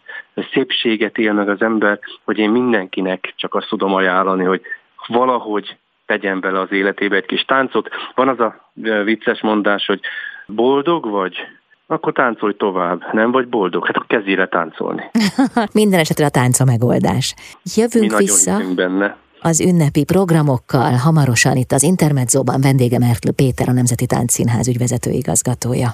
szépséget 0.52 1.18
él 1.18 1.34
meg 1.34 1.50
az 1.50 1.62
ember, 1.62 2.00
hogy 2.24 2.38
én 2.38 2.50
mindenkinek 2.50 3.34
csak 3.36 3.56
azt 3.56 3.68
tudom 3.68 3.94
ajánlani, 3.94 4.44
hogy 4.44 4.62
valahogy 5.08 5.78
tegyen 6.06 6.40
bele 6.40 6.60
az 6.60 6.72
életébe 6.72 7.16
egy 7.16 7.26
kis 7.26 7.42
táncot. 7.42 7.90
Van 8.16 8.28
az 8.28 8.40
a 8.40 8.72
vicces 9.04 9.42
mondás, 9.42 9.86
hogy 9.86 10.00
boldog 10.46 11.10
vagy, 11.10 11.48
akkor 11.92 12.14
táncolj 12.14 12.56
tovább. 12.56 13.02
Nem 13.12 13.32
vagy 13.32 13.48
boldog? 13.48 13.86
Hát 13.86 13.96
akkor 13.96 14.08
kezdjél 14.08 14.48
táncolni. 14.48 15.04
Minden 15.74 16.00
esetre 16.00 16.26
a 16.26 16.30
tánc 16.30 16.60
a 16.60 16.66
megoldás. 16.66 17.36
Jövünk 17.76 18.12
Mi 18.12 18.18
vissza. 18.18 18.62
benne 18.76 19.18
az 19.42 19.60
ünnepi 19.60 20.04
programokkal 20.04 20.92
hamarosan 20.92 21.56
itt 21.56 21.72
az 21.72 21.84
Intermedzóban 21.84 22.62
vendégem 22.62 23.02
Ertlő 23.02 23.32
Péter, 23.32 23.70
a 23.70 23.72
Nemzeti 23.72 24.06
Táncszínház 24.06 24.68
ügyvezető 24.68 25.12
igazgatója. 25.12 25.90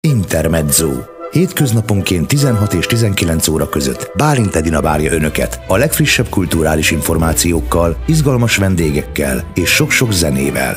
Intermezzo. 0.00 0.90
Hétköznaponként 1.30 2.28
16 2.28 2.72
és 2.72 2.86
19 2.86 3.48
óra 3.48 3.68
között 3.68 4.10
Bálint 4.16 4.54
Edina 4.54 4.80
várja 4.80 5.12
Önöket 5.12 5.60
a 5.68 5.76
legfrissebb 5.76 6.28
kulturális 6.28 6.90
információkkal, 6.90 7.96
izgalmas 8.06 8.56
vendégekkel 8.56 9.40
és 9.54 9.68
sok-sok 9.68 10.12
zenével. 10.12 10.74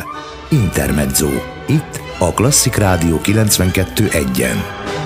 Intermezzo. 0.52 1.28
Itt 1.68 2.02
a 2.20 2.34
Klasszik 2.34 2.76
Rádió 2.76 3.20
92.1-en. 3.24 4.99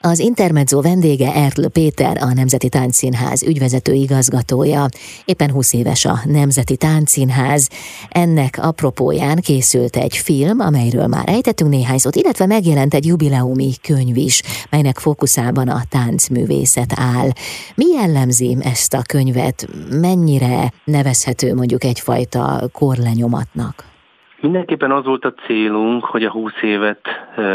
Az 0.00 0.18
Intermezzo 0.18 0.80
vendége 0.80 1.34
Ertl 1.34 1.66
Péter, 1.72 2.16
a 2.20 2.32
Nemzeti 2.34 2.68
Táncszínház 2.68 3.42
ügyvezető 3.42 3.92
igazgatója. 3.92 4.84
Éppen 5.24 5.50
20 5.50 5.72
éves 5.72 6.04
a 6.04 6.14
Nemzeti 6.24 6.76
Táncszínház. 6.76 7.68
Ennek 8.10 8.58
apropóján 8.62 9.36
készült 9.40 9.96
egy 9.96 10.16
film, 10.16 10.60
amelyről 10.60 11.06
már 11.06 11.28
ejtettünk 11.28 11.70
néhány 11.70 11.98
szót, 11.98 12.16
illetve 12.16 12.46
megjelent 12.46 12.94
egy 12.94 13.06
jubileumi 13.06 13.70
könyv 13.88 14.16
is, 14.16 14.42
melynek 14.70 14.98
fókuszában 14.98 15.68
a 15.68 15.80
táncművészet 15.88 16.92
áll. 17.14 17.28
Mi 17.74 17.86
jellemzi 18.00 18.56
ezt 18.60 18.94
a 18.94 19.02
könyvet? 19.12 19.68
Mennyire 19.90 20.72
nevezhető 20.84 21.54
mondjuk 21.54 21.84
egyfajta 21.84 22.68
korlenyomatnak? 22.72 23.74
Mindenképpen 24.40 24.90
az 24.90 25.04
volt 25.04 25.24
a 25.24 25.34
célunk, 25.46 26.04
hogy 26.04 26.24
a 26.24 26.30
20 26.30 26.52
évet 26.62 27.00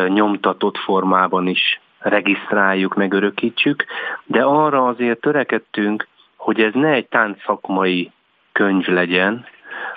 nyomtatott 0.08 0.78
formában 0.78 1.48
is 1.48 1.82
regisztráljuk, 2.04 2.96
megörökítsük, 2.96 3.86
de 4.26 4.42
arra 4.42 4.88
azért 4.88 5.20
törekedtünk, 5.20 6.08
hogy 6.36 6.62
ez 6.62 6.74
ne 6.74 6.90
egy 6.90 7.08
táncszakmai 7.08 8.12
könyv 8.52 8.88
legyen, 8.88 9.46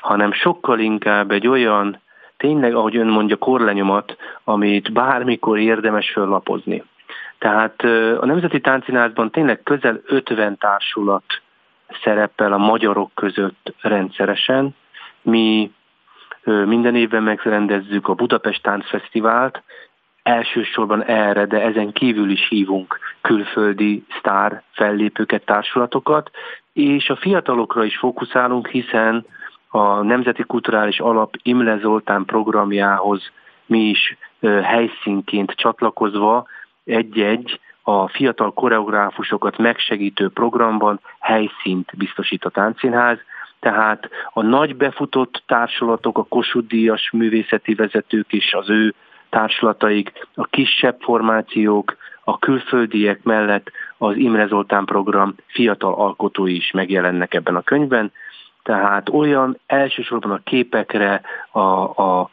hanem 0.00 0.32
sokkal 0.32 0.78
inkább 0.78 1.30
egy 1.30 1.46
olyan, 1.46 2.00
tényleg, 2.36 2.74
ahogy 2.74 2.96
ön 2.96 3.06
mondja, 3.06 3.36
korlenyomat, 3.36 4.16
amit 4.44 4.92
bármikor 4.92 5.58
érdemes 5.58 6.10
föllapozni. 6.10 6.84
Tehát 7.38 7.82
a 8.20 8.26
Nemzeti 8.26 8.60
Táncinázban 8.60 9.30
tényleg 9.30 9.62
közel 9.62 10.00
50 10.06 10.58
társulat 10.58 11.24
szerepel 12.02 12.52
a 12.52 12.56
magyarok 12.56 13.10
között 13.14 13.74
rendszeresen. 13.80 14.74
Mi 15.22 15.70
minden 16.44 16.94
évben 16.94 17.22
megrendezzük 17.22 18.08
a 18.08 18.14
Budapest 18.14 18.62
Táncfesztivált, 18.62 19.62
elsősorban 20.26 21.04
erre, 21.04 21.46
de 21.46 21.62
ezen 21.62 21.92
kívül 21.92 22.30
is 22.30 22.48
hívunk 22.48 22.98
külföldi 23.20 24.04
sztár 24.18 24.62
fellépőket, 24.72 25.44
társulatokat, 25.44 26.30
és 26.72 27.10
a 27.10 27.16
fiatalokra 27.16 27.84
is 27.84 27.96
fókuszálunk, 27.96 28.68
hiszen 28.68 29.26
a 29.68 30.02
Nemzeti 30.02 30.42
Kulturális 30.42 31.00
Alap 31.00 31.36
Imle 31.42 31.78
Zoltán 31.78 32.24
programjához 32.24 33.30
mi 33.66 33.78
is 33.78 34.16
helyszínként 34.62 35.50
csatlakozva 35.50 36.46
egy-egy 36.84 37.60
a 37.82 38.08
fiatal 38.08 38.52
koreográfusokat 38.52 39.58
megsegítő 39.58 40.28
programban 40.28 41.00
helyszínt 41.20 41.92
biztosít 41.96 42.44
a 42.44 42.50
táncszínház, 42.50 43.18
tehát 43.60 44.08
a 44.32 44.42
nagy 44.42 44.76
befutott 44.76 45.42
társulatok, 45.46 46.18
a 46.18 46.24
Kossuth 46.24 47.12
művészeti 47.12 47.74
vezetők 47.74 48.32
is 48.32 48.54
az 48.54 48.70
ő 48.70 48.94
társulataik, 49.36 50.26
a 50.34 50.46
kisebb 50.46 50.96
formációk, 51.00 51.96
a 52.24 52.38
külföldiek 52.38 53.22
mellett 53.22 53.70
az 53.98 54.16
Imre 54.16 54.46
Zoltán 54.46 54.84
program 54.84 55.34
fiatal 55.46 55.94
alkotói 55.94 56.56
is 56.56 56.70
megjelennek 56.70 57.34
ebben 57.34 57.56
a 57.56 57.62
könyvben, 57.62 58.12
tehát 58.62 59.08
olyan 59.08 59.58
elsősorban 59.66 60.30
a 60.30 60.40
képekre, 60.44 61.20
a, 61.50 61.60
a, 61.60 62.30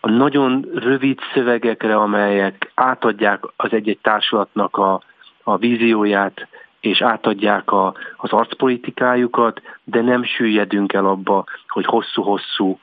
a 0.00 0.10
nagyon 0.10 0.68
rövid 0.74 1.18
szövegekre, 1.34 1.96
amelyek 1.96 2.72
átadják 2.74 3.44
az 3.56 3.72
egy-egy 3.72 3.98
társulatnak 4.02 4.76
a, 4.76 5.00
a 5.42 5.56
vízióját, 5.56 6.48
és 6.80 7.02
átadják 7.02 7.72
a, 7.72 7.94
az 8.16 8.30
arcpolitikájukat, 8.30 9.62
de 9.84 10.00
nem 10.00 10.24
süllyedünk 10.24 10.92
el 10.92 11.06
abba, 11.06 11.44
hogy 11.68 11.84
hosszú-hosszú 11.84 12.78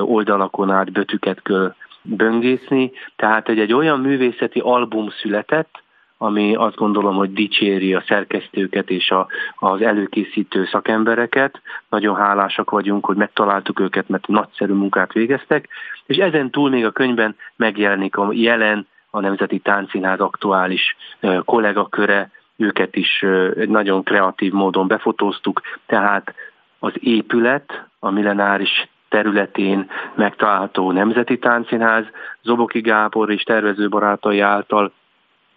oldalakon 0.00 0.70
át 0.70 0.92
bötüket 0.92 1.42
kell 1.42 1.74
böngészni, 2.08 2.92
tehát 3.16 3.46
hogy 3.46 3.58
egy 3.58 3.72
olyan 3.72 4.00
művészeti 4.00 4.60
album 4.60 5.08
született, 5.10 5.82
ami 6.18 6.54
azt 6.54 6.76
gondolom, 6.76 7.16
hogy 7.16 7.32
dicséri 7.32 7.94
a 7.94 8.04
szerkesztőket 8.06 8.90
és 8.90 9.10
a, 9.10 9.26
az 9.56 9.82
előkészítő 9.82 10.64
szakembereket. 10.64 11.60
Nagyon 11.88 12.16
hálásak 12.16 12.70
vagyunk, 12.70 13.04
hogy 13.04 13.16
megtaláltuk 13.16 13.80
őket, 13.80 14.08
mert 14.08 14.26
nagyszerű 14.26 14.72
munkát 14.72 15.12
végeztek, 15.12 15.68
és 16.06 16.16
ezen 16.16 16.50
túl 16.50 16.70
még 16.70 16.84
a 16.84 16.90
könyvben 16.90 17.36
megjelenik 17.56 18.16
a 18.16 18.28
jelen 18.32 18.86
a 19.10 19.20
Nemzeti 19.20 19.58
Táncszínház 19.58 20.20
aktuális 20.20 20.96
kollégaköre, 21.44 22.30
őket 22.56 22.96
is 22.96 23.24
nagyon 23.66 24.02
kreatív 24.02 24.52
módon 24.52 24.86
befotóztuk, 24.86 25.60
tehát 25.86 26.34
az 26.78 26.92
épület, 27.00 27.84
a 27.98 28.10
millenáris 28.10 28.88
területén 29.08 29.90
megtalálható 30.14 30.92
Nemzeti 30.92 31.38
Táncszínház, 31.38 32.04
Zoboki 32.42 32.80
Gábor 32.80 33.30
és 33.30 33.42
tervezőbarátai 33.42 34.40
által 34.40 34.92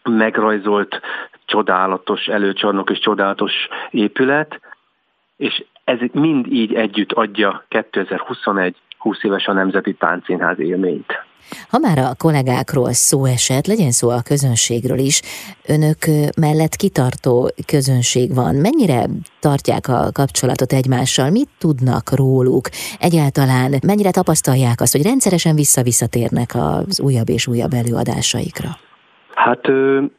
megrajzolt 0.03 1.01
csodálatos 1.45 2.27
előcsarnok 2.27 2.89
és 2.89 2.99
csodálatos 2.99 3.53
épület, 3.89 4.59
és 5.37 5.63
ez 5.83 5.99
mind 6.11 6.47
így 6.47 6.73
együtt 6.73 7.11
adja 7.11 7.63
2021 7.67 8.75
20 9.01 9.23
éves 9.23 9.45
a 9.45 9.53
Nemzeti 9.53 9.93
Táncszínház 9.93 10.59
élményt. 10.59 11.29
Ha 11.69 11.77
már 11.77 11.97
a 11.97 12.15
kollégákról 12.17 12.91
szó 12.91 13.25
esett, 13.25 13.67
legyen 13.67 13.91
szó 13.91 14.09
a 14.09 14.21
közönségről 14.31 14.97
is, 14.97 15.21
önök 15.67 16.01
mellett 16.39 16.75
kitartó 16.75 17.51
közönség 17.65 18.35
van. 18.35 18.55
Mennyire 18.55 19.01
tartják 19.39 19.87
a 19.87 19.99
kapcsolatot 20.13 20.71
egymással? 20.71 21.29
Mit 21.29 21.49
tudnak 21.59 22.05
róluk? 22.15 22.65
Egyáltalán 22.99 23.71
mennyire 23.87 24.11
tapasztalják 24.11 24.81
azt, 24.81 24.95
hogy 24.95 25.05
rendszeresen 25.05 25.55
vissza-visszatérnek 25.55 26.49
az 26.55 27.01
újabb 27.01 27.29
és 27.29 27.47
újabb 27.47 27.73
előadásaikra? 27.73 28.69
Hát 29.33 29.65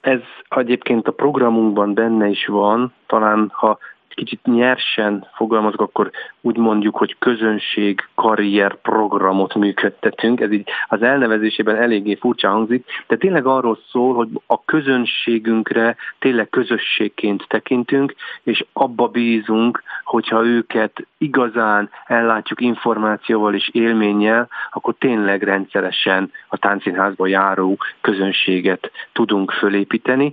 ez 0.01 0.21
egyébként 0.49 1.07
a 1.07 1.13
programunkban 1.13 1.95
benne 1.95 2.27
is 2.27 2.47
van, 2.47 2.93
talán 3.07 3.51
ha 3.53 3.79
kicsit 4.15 4.41
nyersen 4.45 5.27
fogalmazok, 5.35 5.81
akkor 5.81 6.11
úgy 6.41 6.57
mondjuk, 6.57 6.97
hogy 6.97 7.17
közönség 7.19 8.09
karrier 8.15 8.81
programot 8.81 9.55
működtetünk. 9.55 10.41
Ez 10.41 10.53
így 10.53 10.69
az 10.89 11.03
elnevezésében 11.03 11.77
eléggé 11.77 12.15
furcsa 12.15 12.49
hangzik, 12.49 12.87
de 13.07 13.17
tényleg 13.17 13.47
arról 13.47 13.79
szól, 13.91 14.15
hogy 14.15 14.29
a 14.47 14.65
közönségünkre 14.65 15.97
tényleg 16.19 16.49
közösségként 16.49 17.45
tekintünk, 17.49 18.15
és 18.43 18.65
abba 18.73 19.09
bízunk, 19.09 19.83
hogyha 20.05 20.45
őket 20.45 21.07
igazán 21.19 21.91
ellátjuk 22.07 22.61
információval 22.61 23.55
és 23.55 23.69
élménnyel, 23.73 24.49
akkor 24.71 24.95
tényleg 24.99 25.43
rendszeresen 25.43 26.33
a 26.49 26.57
táncszínházba 26.57 27.27
járó 27.27 27.79
közönséget 28.01 28.91
tudunk 29.13 29.51
fölépíteni. 29.51 30.33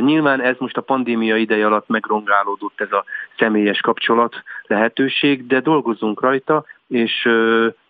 Nyilván 0.00 0.40
ez 0.40 0.56
most 0.58 0.76
a 0.76 0.80
pandémia 0.80 1.36
ideje 1.36 1.66
alatt 1.66 1.88
megrongálódott 1.88 2.80
ez 2.80 2.92
a 2.92 3.04
személyes 3.38 3.80
kapcsolat 3.80 4.42
lehetőség, 4.66 5.46
de 5.46 5.60
dolgozunk 5.60 6.20
rajta, 6.20 6.64
és, 6.88 7.28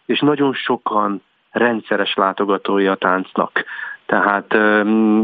és 0.06 0.20
nagyon 0.20 0.52
sokan 0.54 1.22
rendszeres 1.50 2.14
látogatója 2.14 2.92
a 2.92 2.96
táncnak. 2.96 3.64
Tehát 4.06 4.56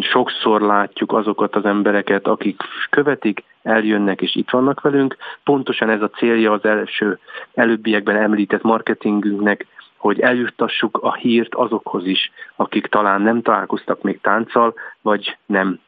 sokszor 0.01 0.61
látjuk 0.61 1.13
azokat 1.13 1.57
az 1.57 1.65
embereket, 1.65 2.27
akik 2.27 2.61
követik, 2.91 3.45
eljönnek 3.63 4.21
és 4.21 4.35
itt 4.35 4.51
vannak 4.51 4.81
velünk. 4.81 5.17
Pontosan 5.45 5.91
ez 5.91 6.03
a 6.03 6.11
célja 6.11 6.53
az 6.53 6.65
első 6.65 7.19
előbbiekben 7.55 8.17
említett 8.17 8.63
marketingünknek, 8.63 9.67
hogy 9.97 10.21
eljuttassuk 10.21 10.99
a 11.03 11.15
hírt 11.15 11.55
azokhoz 11.55 12.07
is, 12.07 12.31
akik 12.57 12.87
talán 12.87 13.23
nem 13.23 13.43
találkoztak 13.43 14.03
még 14.03 14.21
tánccal, 14.21 14.75
vagy 15.03 15.37
nem 15.47 15.79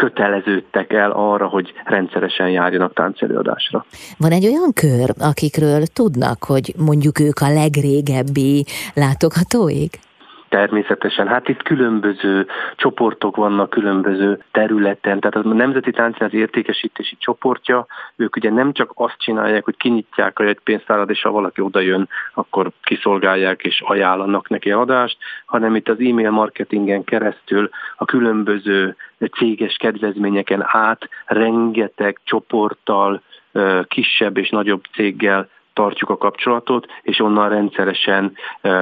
köteleződtek 0.00 0.92
el 0.92 1.10
arra, 1.10 1.46
hogy 1.46 1.72
rendszeresen 1.84 2.50
járjanak 2.50 2.92
táncelőadásra. 2.94 3.84
Van 4.18 4.32
egy 4.32 4.46
olyan 4.46 4.72
kör, 4.72 5.10
akikről 5.18 5.86
tudnak, 5.86 6.44
hogy 6.44 6.74
mondjuk 6.76 7.20
ők 7.20 7.38
a 7.40 7.52
legrégebbi 7.52 8.64
látogatóik? 8.94 9.98
Természetesen, 10.50 11.28
hát 11.28 11.48
itt 11.48 11.62
különböző 11.62 12.46
csoportok 12.76 13.36
vannak 13.36 13.70
különböző 13.70 14.42
területen, 14.50 15.20
tehát 15.20 15.46
a 15.46 15.54
Nemzeti 15.54 15.90
az 15.90 16.34
értékesítési 16.34 17.16
csoportja, 17.18 17.86
ők 18.16 18.36
ugye 18.36 18.50
nem 18.50 18.72
csak 18.72 18.90
azt 18.94 19.18
csinálják, 19.18 19.64
hogy 19.64 19.76
kinyitják 19.76 20.38
a 20.38 20.42
jegypénztárat, 20.42 21.10
és 21.10 21.22
ha 21.22 21.30
valaki 21.30 21.60
oda 21.60 21.80
jön, 21.80 22.08
akkor 22.34 22.70
kiszolgálják 22.82 23.62
és 23.64 23.82
ajánlanak 23.86 24.48
neki 24.48 24.70
adást, 24.70 25.16
hanem 25.44 25.74
itt 25.74 25.88
az 25.88 26.00
e-mail 26.00 26.30
marketingen 26.30 27.04
keresztül 27.04 27.70
a 27.96 28.04
különböző 28.04 28.96
céges 29.38 29.76
kedvezményeken 29.76 30.62
át 30.66 31.08
rengeteg 31.26 32.20
csoporttal, 32.24 33.22
kisebb 33.88 34.36
és 34.36 34.48
nagyobb 34.48 34.82
céggel 34.92 35.48
tartjuk 35.72 36.10
a 36.10 36.16
kapcsolatot, 36.16 36.86
és 37.02 37.20
onnan 37.20 37.48
rendszeresen 37.48 38.36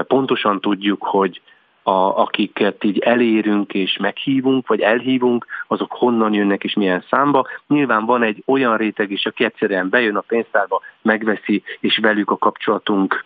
pontosan 0.07 0.61
tudjuk, 0.61 1.03
hogy 1.03 1.41
a, 1.89 2.21
akiket 2.21 2.85
így 2.85 2.99
elérünk 2.99 3.75
és 3.75 3.97
meghívunk, 3.97 4.67
vagy 4.67 4.81
elhívunk, 4.81 5.47
azok 5.67 5.93
honnan 5.93 6.35
jönnek 6.35 6.65
és 6.65 6.75
milyen 6.75 7.05
számba. 7.11 7.47
Nyilván 7.67 8.05
van 8.05 8.23
egy 8.23 8.43
olyan 8.47 8.77
réteg 8.77 9.11
is, 9.11 9.27
aki 9.27 9.45
egyszerűen 9.45 9.89
bejön 9.89 10.17
a 10.17 10.21
pénztárba, 10.21 10.83
megveszi, 11.03 11.63
és 11.81 11.99
velük 12.03 12.31
a 12.31 12.37
kapcsolatunk 12.37 13.25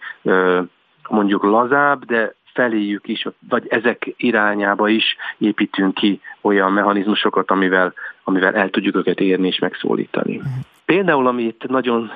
mondjuk 1.09 1.43
lazább, 1.43 2.05
de 2.05 2.35
feléjük 2.53 3.09
is, 3.09 3.27
vagy 3.49 3.67
ezek 3.69 4.15
irányába 4.17 4.89
is 4.89 5.17
építünk 5.39 5.95
ki 5.95 6.21
olyan 6.41 6.73
mechanizmusokat, 6.73 7.51
amivel, 7.51 7.93
amivel 8.25 8.55
el 8.55 8.71
tudjuk 8.71 8.97
őket 8.97 9.21
érni 9.21 9.47
és 9.47 9.59
megszólítani. 9.59 10.41
Például, 10.85 11.27
amit 11.27 11.69
nagyon 11.69 12.11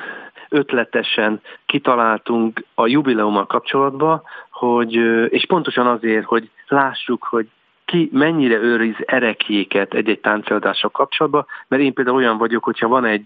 ötletesen 0.49 1.41
kitaláltunk 1.67 2.65
a 2.75 2.87
jubileummal 2.87 3.47
kapcsolatban, 3.47 4.23
hogy, 4.51 4.95
és 5.29 5.47
pontosan 5.47 5.87
azért, 5.87 6.25
hogy 6.25 6.51
lássuk, 6.69 7.25
hogy 7.25 7.49
ki 7.85 8.11
mennyire 8.13 8.57
őriz 8.57 8.97
erekéket 9.05 9.95
egy-egy 9.95 10.21
táncelőadással 10.21 10.91
kapcsolatban, 10.91 11.47
mert 11.69 11.83
én 11.83 11.93
például 11.93 12.17
olyan 12.17 12.39
vagyok, 12.39 12.65
hogyha 12.65 12.89
van 12.89 13.05
egy 13.05 13.25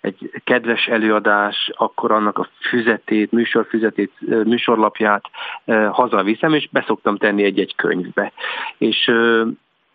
egy 0.00 0.30
kedves 0.44 0.86
előadás, 0.86 1.70
akkor 1.76 2.12
annak 2.12 2.38
a 2.38 2.48
füzetét, 2.68 3.32
műsorfüzetét, 3.32 4.12
műsorlapját 4.44 5.24
hazaviszem, 5.90 6.54
és 6.54 6.68
beszoktam 6.70 7.16
tenni 7.16 7.42
egy-egy 7.42 7.74
könyvbe. 7.76 8.32
És 8.78 9.04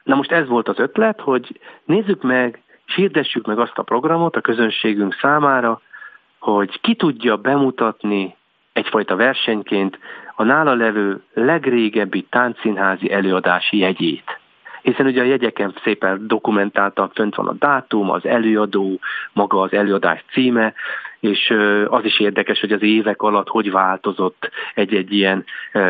na 0.04 0.16
most 0.16 0.32
ez 0.32 0.48
volt 0.48 0.68
az 0.68 0.80
ötlet, 0.80 1.22
hogy 1.22 1.60
nézzük 1.86 2.22
meg, 2.22 2.62
hirdessük 2.96 3.46
meg 3.46 3.60
azt 3.60 3.78
a 3.78 3.84
programot 3.84 4.36
a 4.36 4.42
közönségünk 4.42 5.18
számára, 5.22 5.82
hogy 6.46 6.82
ki 6.82 6.96
tudja 6.96 7.36
bemutatni 7.38 8.36
egyfajta 8.74 9.16
versenyként 9.16 10.00
a 10.36 10.44
nála 10.44 10.74
levő 10.74 11.24
legrégebbi 11.34 12.22
táncszínházi 12.22 13.12
előadási 13.12 13.78
jegyét. 13.78 14.40
Hiszen 14.82 15.06
ugye 15.06 15.22
a 15.22 15.26
jegyeken 15.26 15.76
szépen 15.84 16.28
dokumentáltan 16.28 17.10
fönt 17.14 17.36
van 17.36 17.48
a 17.48 17.54
dátum, 17.54 18.10
az 18.10 18.26
előadó, 18.26 19.00
maga 19.34 19.62
az 19.62 19.74
előadás 19.74 20.26
címe, 20.32 20.74
és 21.20 21.54
az 21.88 22.04
is 22.04 22.20
érdekes, 22.20 22.60
hogy 22.60 22.72
az 22.72 22.82
évek 22.82 23.22
alatt 23.22 23.48
hogy 23.48 23.72
változott 23.72 24.50
egy-egy 24.74 25.14
ilyen 25.14 25.46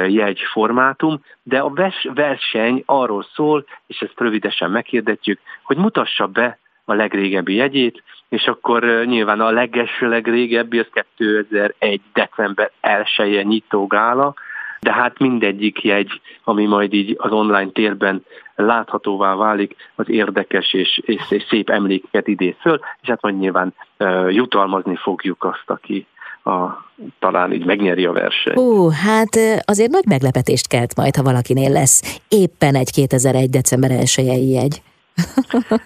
jegyformátum, 0.08 1.22
de 1.44 1.60
a 1.60 1.74
verseny 2.14 2.84
arról 2.86 3.26
szól, 3.34 3.66
és 3.88 4.00
ezt 4.00 4.20
rövidesen 4.20 4.72
meghirdetjük, 4.72 5.40
hogy 5.64 5.78
mutassa 5.78 6.28
be 6.28 6.58
a 6.86 6.94
legrégebbi 6.94 7.56
jegyét, 7.56 8.04
és 8.30 8.46
akkor 8.48 9.04
nyilván 9.06 9.42
a 9.42 9.52
legeső 9.52 10.10
legrégebbi 10.10 10.80
az 10.80 10.88
2001. 11.18 12.02
december 12.14 12.72
1 13.18 13.46
nyitó 13.46 13.88
gála, 13.88 14.34
de 14.80 14.94
hát 14.94 15.20
mindegyik 15.20 15.84
jegy, 15.84 16.22
ami 16.44 16.66
majd 16.66 16.94
így 16.94 17.16
az 17.18 17.32
online 17.32 17.70
térben 17.72 18.24
láthatóvá 18.56 19.36
válik, 19.36 19.76
az 19.96 20.10
érdekes 20.10 20.74
és, 20.74 21.02
és, 21.06 21.22
és 21.30 21.44
szép 21.50 21.70
emlékeket 21.70 22.28
idéz 22.28 22.56
föl, 22.60 22.80
és 23.02 23.08
hát 23.08 23.22
majd 23.22 23.38
nyilván 23.38 23.74
uh, 24.00 24.34
jutalmazni 24.34 24.96
fogjuk 24.96 25.44
azt, 25.44 25.64
aki 25.66 26.08
a, 26.44 26.86
talán 27.20 27.54
így 27.54 27.66
megnyeri 27.66 28.06
a 28.06 28.12
versenyt. 28.12 28.58
Ó, 28.58 28.90
hát 28.90 29.36
azért 29.66 29.92
nagy 29.92 30.06
meglepetést 30.08 30.68
kelt 30.68 30.96
majd, 30.96 31.16
ha 31.16 31.24
valakinél 31.24 31.72
lesz 31.72 32.22
éppen 32.30 32.76
egy 32.76 32.92
2001. 32.92 33.50
december 33.50 33.92
1 33.92 34.52
jegy. 34.52 34.82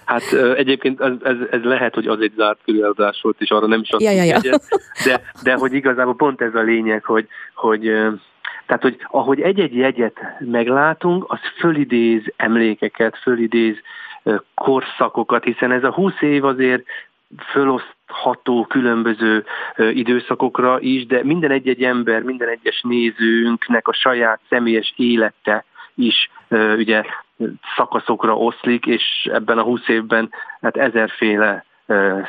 Hát 0.04 0.32
egyébként 0.56 1.00
ez, 1.00 1.12
ez, 1.22 1.36
ez 1.50 1.62
lehet, 1.62 1.94
hogy 1.94 2.06
az 2.06 2.20
egy 2.20 2.32
zárt 2.36 2.58
különadás 2.64 3.20
volt, 3.22 3.40
és 3.40 3.50
arra 3.50 3.66
nem 3.66 3.80
is 3.80 3.90
azt 3.90 4.02
ja, 4.02 4.10
ja, 4.10 4.24
ja. 4.24 4.58
de, 5.04 5.22
de 5.42 5.54
hogy 5.54 5.72
igazából 5.72 6.16
pont 6.16 6.40
ez 6.40 6.54
a 6.54 6.62
lényeg, 6.62 7.04
hogy, 7.04 7.26
hogy 7.54 7.80
tehát, 8.66 8.82
hogy 8.82 8.96
ahogy 9.06 9.40
egy-egy 9.40 9.76
jegyet 9.76 10.20
meglátunk, 10.38 11.24
az 11.28 11.38
fölidéz 11.58 12.22
emlékeket, 12.36 13.18
fölidéz 13.18 13.76
korszakokat, 14.54 15.44
hiszen 15.44 15.72
ez 15.72 15.84
a 15.84 15.92
20 15.92 16.12
év 16.20 16.44
azért 16.44 16.84
fölosztható 17.52 18.66
különböző 18.68 19.44
időszakokra 19.76 20.80
is, 20.80 21.06
de 21.06 21.24
minden 21.24 21.50
egy-egy 21.50 21.82
ember, 21.82 22.22
minden 22.22 22.48
egyes 22.48 22.80
nézőnknek 22.82 23.88
a 23.88 23.92
saját 23.92 24.40
személyes 24.48 24.92
élete 24.96 25.64
is 25.94 26.30
ugye 26.76 27.02
szakaszokra 27.76 28.36
oszlik, 28.36 28.86
és 28.86 29.28
ebben 29.32 29.58
a 29.58 29.62
20 29.62 29.88
évben 29.88 30.30
hát 30.60 30.76
ezerféle 30.76 31.64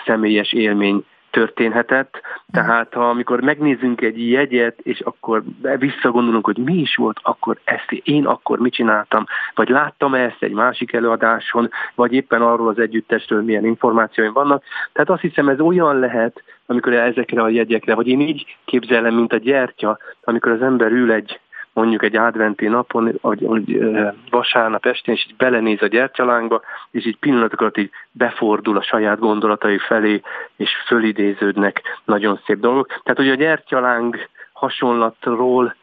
személyes 0.06 0.54
élmény 0.54 1.06
történhetett. 1.32 2.22
Tehát 2.52 2.94
ha 2.94 3.10
amikor 3.10 3.42
megnézzünk 3.42 4.02
egy 4.02 4.30
jegyet, 4.30 4.80
és 4.80 5.00
akkor 5.00 5.44
visszagondolunk, 5.78 6.46
hogy 6.46 6.58
mi 6.58 6.74
is 6.74 6.96
volt, 6.96 7.20
akkor 7.22 7.60
ezt 7.64 7.92
én 7.92 8.26
akkor 8.26 8.60
mit 8.60 8.74
csináltam, 8.74 9.26
vagy 9.56 9.70
láttam 9.70 10.14
ezt 10.14 10.44
egy 10.44 10.52
másik 10.52 10.94
előadáson, 10.94 11.70
vagy 11.96 12.14
éppen 12.14 12.42
arról 12.42 12.68
az 12.68 12.80
együttesről 12.80 13.42
milyen 13.42 13.66
információim 13.66 14.34
vannak. 14.34 14.64
Tehát 14.94 15.10
azt 15.10 15.22
hiszem 15.22 15.50
ez 15.50 15.60
olyan 15.60 16.00
lehet, 16.00 16.44
amikor 16.66 16.94
ezekre 16.94 17.42
a 17.42 17.50
jegyekre, 17.50 17.96
vagy 17.96 18.08
én 18.08 18.20
így 18.20 18.58
képzelem, 18.66 19.16
mint 19.16 19.34
a 19.34 19.38
gyertya, 19.38 19.98
amikor 20.24 20.52
az 20.52 20.62
ember 20.62 20.92
ül 20.92 21.12
egy 21.12 21.40
mondjuk 21.74 22.04
egy 22.04 22.16
adventi 22.16 22.68
napon, 22.68 23.18
vagy, 23.22 23.42
vagy 23.42 23.80
vasárnap 24.30 24.86
estén, 24.86 25.16
és 25.16 25.26
így 25.26 25.36
belenéz 25.36 25.82
a 25.82 25.88
gyertyalánkba, 25.88 26.62
és 26.92 27.06
így 27.06 27.18
pillanatokat 27.18 27.78
így 27.78 27.90
befordul 28.12 28.78
a 28.78 28.84
saját 28.84 29.20
gondolatai 29.20 29.78
felé, 29.78 30.22
és 30.56 30.70
fölidéződnek 30.88 31.82
nagyon 32.06 32.40
szép 32.46 32.60
dolgok. 32.60 32.88
Tehát, 32.88 33.18
hogy 33.18 33.30
a 33.30 33.36
gyertyaláng 33.36 34.30
hasonlatról 34.54 35.76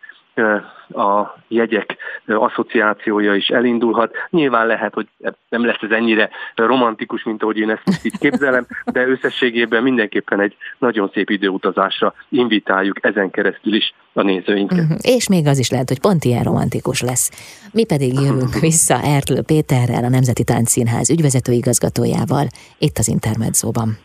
a 0.93 1.37
jegyek 1.49 1.97
asszociációja 2.27 3.35
is 3.35 3.49
elindulhat. 3.49 4.15
Nyilván 4.31 4.67
lehet, 4.67 4.95
hogy 4.95 5.07
nem 5.49 5.65
lesz 5.65 5.83
ez 5.83 5.91
ennyire 5.91 6.31
romantikus, 6.55 7.25
mint 7.25 7.43
ahogy 7.43 7.59
én 7.59 7.71
ezt 7.71 8.05
így 8.05 8.19
képzelem, 8.19 8.67
de 8.85 9.07
összességében 9.07 9.83
mindenképpen 9.83 10.41
egy 10.41 10.57
nagyon 10.79 11.11
szép 11.15 11.31
időutazásra 11.31 12.15
invitáljuk 12.29 13.05
ezen 13.05 13.31
keresztül 13.31 13.75
is 13.75 13.95
a 14.13 14.23
nézőinket. 14.23 14.79
Uh-huh. 14.79 14.99
És 15.03 15.29
még 15.29 15.47
az 15.47 15.59
is 15.59 15.71
lehet, 15.71 15.89
hogy 15.89 16.01
pont 16.01 16.25
ilyen 16.25 16.43
romantikus 16.43 17.01
lesz. 17.01 17.31
Mi 17.73 17.85
pedig 17.85 18.13
jövünk 18.13 18.55
vissza 18.69 19.01
Ertlő 19.03 19.43
Péterrel, 19.43 20.05
a 20.05 20.09
Nemzeti 20.09 20.45
Táncszínház 20.45 21.11
ügyvezető 21.11 21.53
igazgatójával, 21.53 22.47
itt 22.79 22.99
az 22.99 23.09
Intermedzóban. 23.09 23.99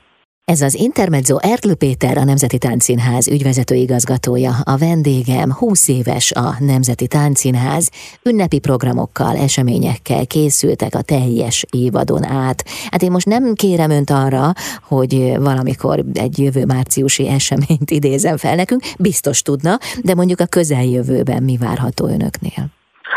Ez 0.45 0.61
az 0.61 0.75
Intermezzo 0.75 1.37
Ertlő 1.53 1.75
Péter, 1.83 2.17
a 2.17 2.23
Nemzeti 2.23 2.57
Táncszínház 2.57 3.27
ügyvezető 3.35 3.75
igazgatója, 3.75 4.53
a 4.73 4.75
vendégem 4.87 5.49
20 5.59 5.89
éves 5.99 6.31
a 6.45 6.49
Nemzeti 6.71 7.07
Táncszínház, 7.07 7.85
ünnepi 8.29 8.59
programokkal, 8.67 9.35
eseményekkel 9.47 10.23
készültek 10.35 10.93
a 11.01 11.07
teljes 11.13 11.57
évadon 11.83 12.23
át. 12.45 12.59
Hát 12.91 13.01
én 13.05 13.11
most 13.11 13.27
nem 13.35 13.43
kérem 13.63 13.91
önt 13.99 14.11
arra, 14.23 14.45
hogy 14.93 15.13
valamikor 15.47 15.97
egy 16.25 16.35
jövő 16.45 16.63
márciusi 16.73 17.25
eseményt 17.39 17.89
idézem 17.99 18.37
fel 18.43 18.55
nekünk, 18.61 18.81
biztos 19.07 19.37
tudna, 19.41 19.73
de 20.07 20.13
mondjuk 20.19 20.39
a 20.39 20.53
közeljövőben 20.57 21.41
mi 21.49 21.55
várható 21.65 22.03
önöknél? 22.17 22.63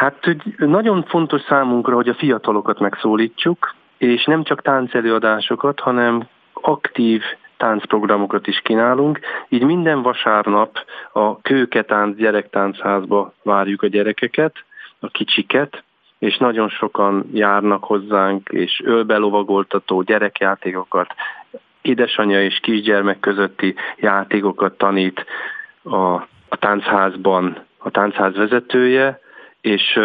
Hát 0.00 0.20
nagyon 0.56 0.98
fontos 1.14 1.42
számunkra, 1.48 1.94
hogy 1.94 2.08
a 2.08 2.18
fiatalokat 2.22 2.78
megszólítsuk, 2.80 3.74
és 3.98 4.24
nem 4.24 4.44
csak 4.44 4.62
táncelőadásokat, 4.62 5.80
hanem 5.80 6.14
aktív 6.66 7.22
táncprogramokat 7.56 8.46
is 8.46 8.60
kínálunk, 8.60 9.20
így 9.48 9.62
minden 9.62 10.02
vasárnap 10.02 10.78
a 11.12 11.40
Kőketánc 11.40 12.16
gyerektáncházba 12.16 13.32
várjuk 13.42 13.82
a 13.82 13.86
gyerekeket, 13.86 14.54
a 15.00 15.08
kicsiket, 15.08 15.82
és 16.18 16.36
nagyon 16.36 16.68
sokan 16.68 17.30
járnak 17.32 17.84
hozzánk, 17.84 18.48
és 18.48 18.82
ölbelovagoltató 18.84 20.02
gyerekjátékokat, 20.02 21.14
édesanyja 21.82 22.42
és 22.42 22.58
kisgyermek 22.62 23.20
közötti 23.20 23.74
játékokat 23.96 24.78
tanít 24.78 25.24
a, 25.82 25.96
a 26.48 26.56
táncházban 26.58 27.64
a 27.78 27.90
táncház 27.90 28.36
vezetője, 28.36 29.20
és 29.60 30.00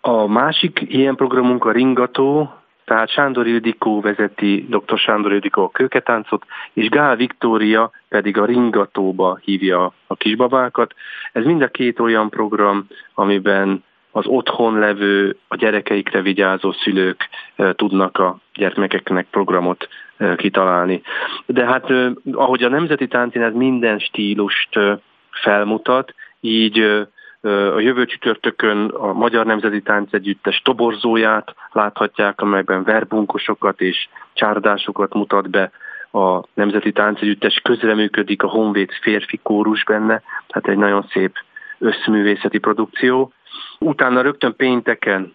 a 0.00 0.26
másik 0.26 0.80
ilyen 0.86 1.16
programunk 1.16 1.64
a 1.64 1.72
Ringató, 1.72 2.61
tehát 2.84 3.10
Sándor 3.10 3.46
Ildikó 3.46 4.00
vezeti, 4.00 4.66
dr. 4.68 4.98
Sándor 4.98 5.32
Ildikó 5.32 5.62
a 5.62 5.70
kőketáncot, 5.70 6.44
és 6.72 6.88
Gál 6.88 7.16
Viktória 7.16 7.90
pedig 8.08 8.38
a 8.38 8.44
ringatóba 8.44 9.38
hívja 9.42 9.92
a 10.06 10.14
kisbabákat. 10.14 10.94
Ez 11.32 11.44
mind 11.44 11.62
a 11.62 11.68
két 11.68 12.00
olyan 12.00 12.30
program, 12.30 12.86
amiben 13.14 13.84
az 14.10 14.26
otthon 14.26 14.78
levő, 14.78 15.36
a 15.48 15.56
gyerekeikre 15.56 16.20
vigyázó 16.22 16.72
szülők 16.72 17.28
tudnak 17.56 18.18
a 18.18 18.38
gyermekeknek 18.54 19.26
programot 19.30 19.88
kitalálni. 20.36 21.02
De 21.46 21.64
hát 21.64 21.86
ahogy 22.32 22.62
a 22.62 22.68
Nemzeti 22.68 23.06
Táncszínház 23.06 23.54
minden 23.54 23.98
stílust 23.98 24.78
felmutat, 25.30 26.14
így 26.40 27.06
a 27.50 27.80
jövő 27.80 28.04
csütörtökön 28.04 28.88
a 28.88 29.12
Magyar 29.12 29.46
Nemzeti 29.46 29.82
Táncegyüttes 29.82 30.60
toborzóját 30.64 31.54
láthatják, 31.72 32.40
amelyben 32.40 32.84
verbunkosokat 32.84 33.80
és 33.80 34.08
csárdásokat 34.32 35.14
mutat 35.14 35.50
be. 35.50 35.70
A 36.12 36.42
Nemzeti 36.54 36.92
Táncegyüttes 36.92 37.60
közreműködik, 37.62 38.42
a 38.42 38.48
Honvéd 38.48 38.90
férfi 38.90 39.40
kórus 39.42 39.84
benne, 39.84 40.22
tehát 40.46 40.68
egy 40.68 40.76
nagyon 40.76 41.06
szép 41.10 41.36
összművészeti 41.78 42.58
produkció. 42.58 43.32
Utána 43.78 44.20
rögtön 44.20 44.56
pénteken, 44.56 45.34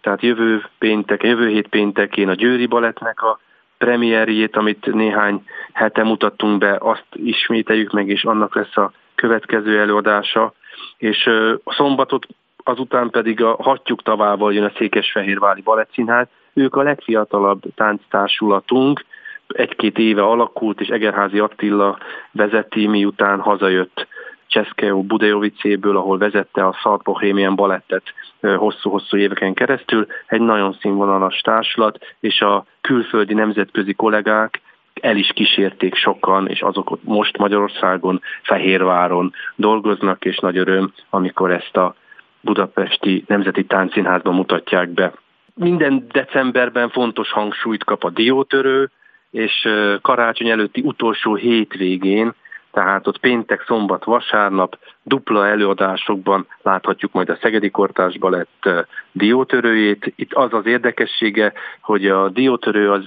tehát 0.00 0.22
jövő 0.22 0.64
pénteken, 0.78 1.30
jövő 1.30 1.48
hét 1.48 1.68
péntekén 1.68 2.28
a 2.28 2.34
Győri 2.34 2.66
Balettnek 2.66 3.22
a 3.22 3.40
premierjét, 3.78 4.56
amit 4.56 4.94
néhány 4.94 5.44
hete 5.72 6.02
mutattunk 6.02 6.58
be, 6.58 6.76
azt 6.80 7.06
ismételjük 7.12 7.92
meg, 7.92 8.08
és 8.08 8.24
annak 8.24 8.54
lesz 8.54 8.76
a 8.76 8.92
következő 9.14 9.80
előadása 9.80 10.52
és 10.96 11.26
a 11.64 11.72
szombatot 11.72 12.26
azután 12.64 13.10
pedig 13.10 13.42
a 13.42 13.56
Hattyúk 13.58 14.02
tavával 14.02 14.54
jön 14.54 14.64
a 14.64 14.72
Székesfehérvári 14.76 15.60
Balettszínház. 15.60 16.26
Ők 16.52 16.76
a 16.76 16.82
legfiatalabb 16.82 17.62
tánctársulatunk, 17.74 19.04
egy-két 19.46 19.98
éve 19.98 20.22
alakult, 20.22 20.80
és 20.80 20.88
Egerházi 20.88 21.38
Attila 21.38 21.98
vezeti, 22.30 22.86
miután 22.86 23.40
hazajött 23.40 24.06
Cseszkeó 24.46 25.02
Budejovicéből, 25.02 25.96
ahol 25.96 26.18
vezette 26.18 26.66
a 26.66 26.78
Szalt 26.82 27.02
Bohemian 27.02 27.54
Balettet 27.54 28.02
hosszú-hosszú 28.40 29.16
éveken 29.16 29.54
keresztül. 29.54 30.06
Egy 30.26 30.40
nagyon 30.40 30.76
színvonalas 30.80 31.40
társulat, 31.40 31.98
és 32.20 32.40
a 32.40 32.64
külföldi 32.80 33.34
nemzetközi 33.34 33.92
kollégák 33.92 34.60
el 35.02 35.16
is 35.16 35.30
kísérték 35.34 35.94
sokan, 35.94 36.48
és 36.48 36.60
azok 36.60 36.98
most 37.02 37.38
Magyarországon, 37.38 38.20
Fehérváron 38.42 39.32
dolgoznak, 39.54 40.24
és 40.24 40.38
nagy 40.38 40.56
öröm, 40.56 40.92
amikor 41.10 41.50
ezt 41.50 41.76
a 41.76 41.94
Budapesti 42.40 43.24
Nemzeti 43.26 43.64
Táncszínházban 43.64 44.34
mutatják 44.34 44.88
be. 44.88 45.12
Minden 45.54 46.06
decemberben 46.12 46.88
fontos 46.88 47.32
hangsúlyt 47.32 47.84
kap 47.84 48.04
a 48.04 48.10
diótörő, 48.10 48.90
és 49.30 49.68
karácsony 50.02 50.48
előtti 50.48 50.80
utolsó 50.80 51.34
hétvégén, 51.34 52.34
tehát 52.72 53.06
ott 53.06 53.18
péntek, 53.18 53.64
szombat, 53.66 54.04
vasárnap 54.04 54.78
dupla 55.02 55.46
előadásokban 55.46 56.46
láthatjuk 56.62 57.12
majd 57.12 57.28
a 57.28 57.38
Szegedi 57.40 57.70
Kortás 57.70 58.18
Balett 58.18 58.68
diótörőjét. 59.12 60.12
Itt 60.16 60.32
az 60.32 60.52
az 60.52 60.66
érdekessége, 60.66 61.52
hogy 61.80 62.06
a 62.06 62.28
diótörő 62.28 62.90
az 62.90 63.04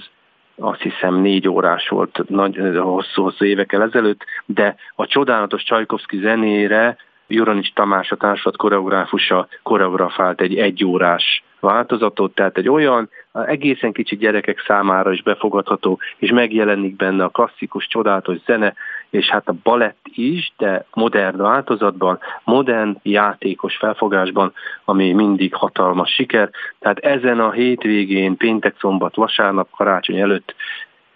azt 0.56 0.80
hiszem 0.80 1.14
négy 1.14 1.48
órás 1.48 1.88
volt 1.88 2.22
nagy, 2.28 2.60
hosszú-hosszú 2.76 3.44
évekkel 3.44 3.82
ezelőtt, 3.82 4.24
de 4.46 4.76
a 4.94 5.06
csodálatos 5.06 5.62
Csajkovszki 5.62 6.18
zenére 6.18 6.96
Juranics 7.26 7.72
Tamás 7.72 8.10
a 8.10 8.16
társulat 8.16 8.56
koreográfusa 8.56 9.48
koreografált 9.62 10.40
egy 10.40 10.56
egyórás 10.56 11.42
változatot, 11.60 12.34
tehát 12.34 12.58
egy 12.58 12.68
olyan 12.68 13.10
egészen 13.32 13.92
kicsi 13.92 14.16
gyerekek 14.16 14.64
számára 14.66 15.12
is 15.12 15.22
befogadható, 15.22 15.98
és 16.16 16.30
megjelenik 16.30 16.96
benne 16.96 17.24
a 17.24 17.28
klasszikus, 17.28 17.86
csodálatos 17.86 18.36
zene, 18.46 18.74
és 19.12 19.28
hát 19.28 19.48
a 19.48 19.54
balett 19.62 20.06
is, 20.14 20.52
de 20.58 20.84
modern 20.92 21.36
változatban, 21.36 22.18
modern, 22.44 22.96
játékos 23.02 23.76
felfogásban, 23.76 24.52
ami 24.84 25.12
mindig 25.12 25.54
hatalmas 25.54 26.10
siker. 26.10 26.50
Tehát 26.78 26.98
ezen 26.98 27.40
a 27.40 27.50
hétvégén, 27.50 28.36
péntek, 28.36 28.74
szombat, 28.80 29.16
vasárnap, 29.16 29.70
karácsony 29.70 30.20
előtt 30.20 30.54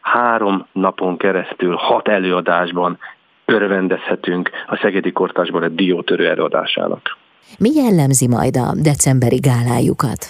három 0.00 0.66
napon 0.72 1.16
keresztül, 1.16 1.74
hat 1.74 2.08
előadásban 2.08 2.98
örvendezhetünk 3.44 4.50
a 4.66 4.76
Szegedi 4.76 5.12
Kortásban 5.12 5.62
egy 5.62 5.74
diótörő 5.74 6.28
előadásának. 6.28 7.16
Mi 7.58 7.70
jellemzi 7.74 8.28
majd 8.28 8.56
a 8.56 8.74
decemberi 8.82 9.36
gálájukat? 9.36 10.26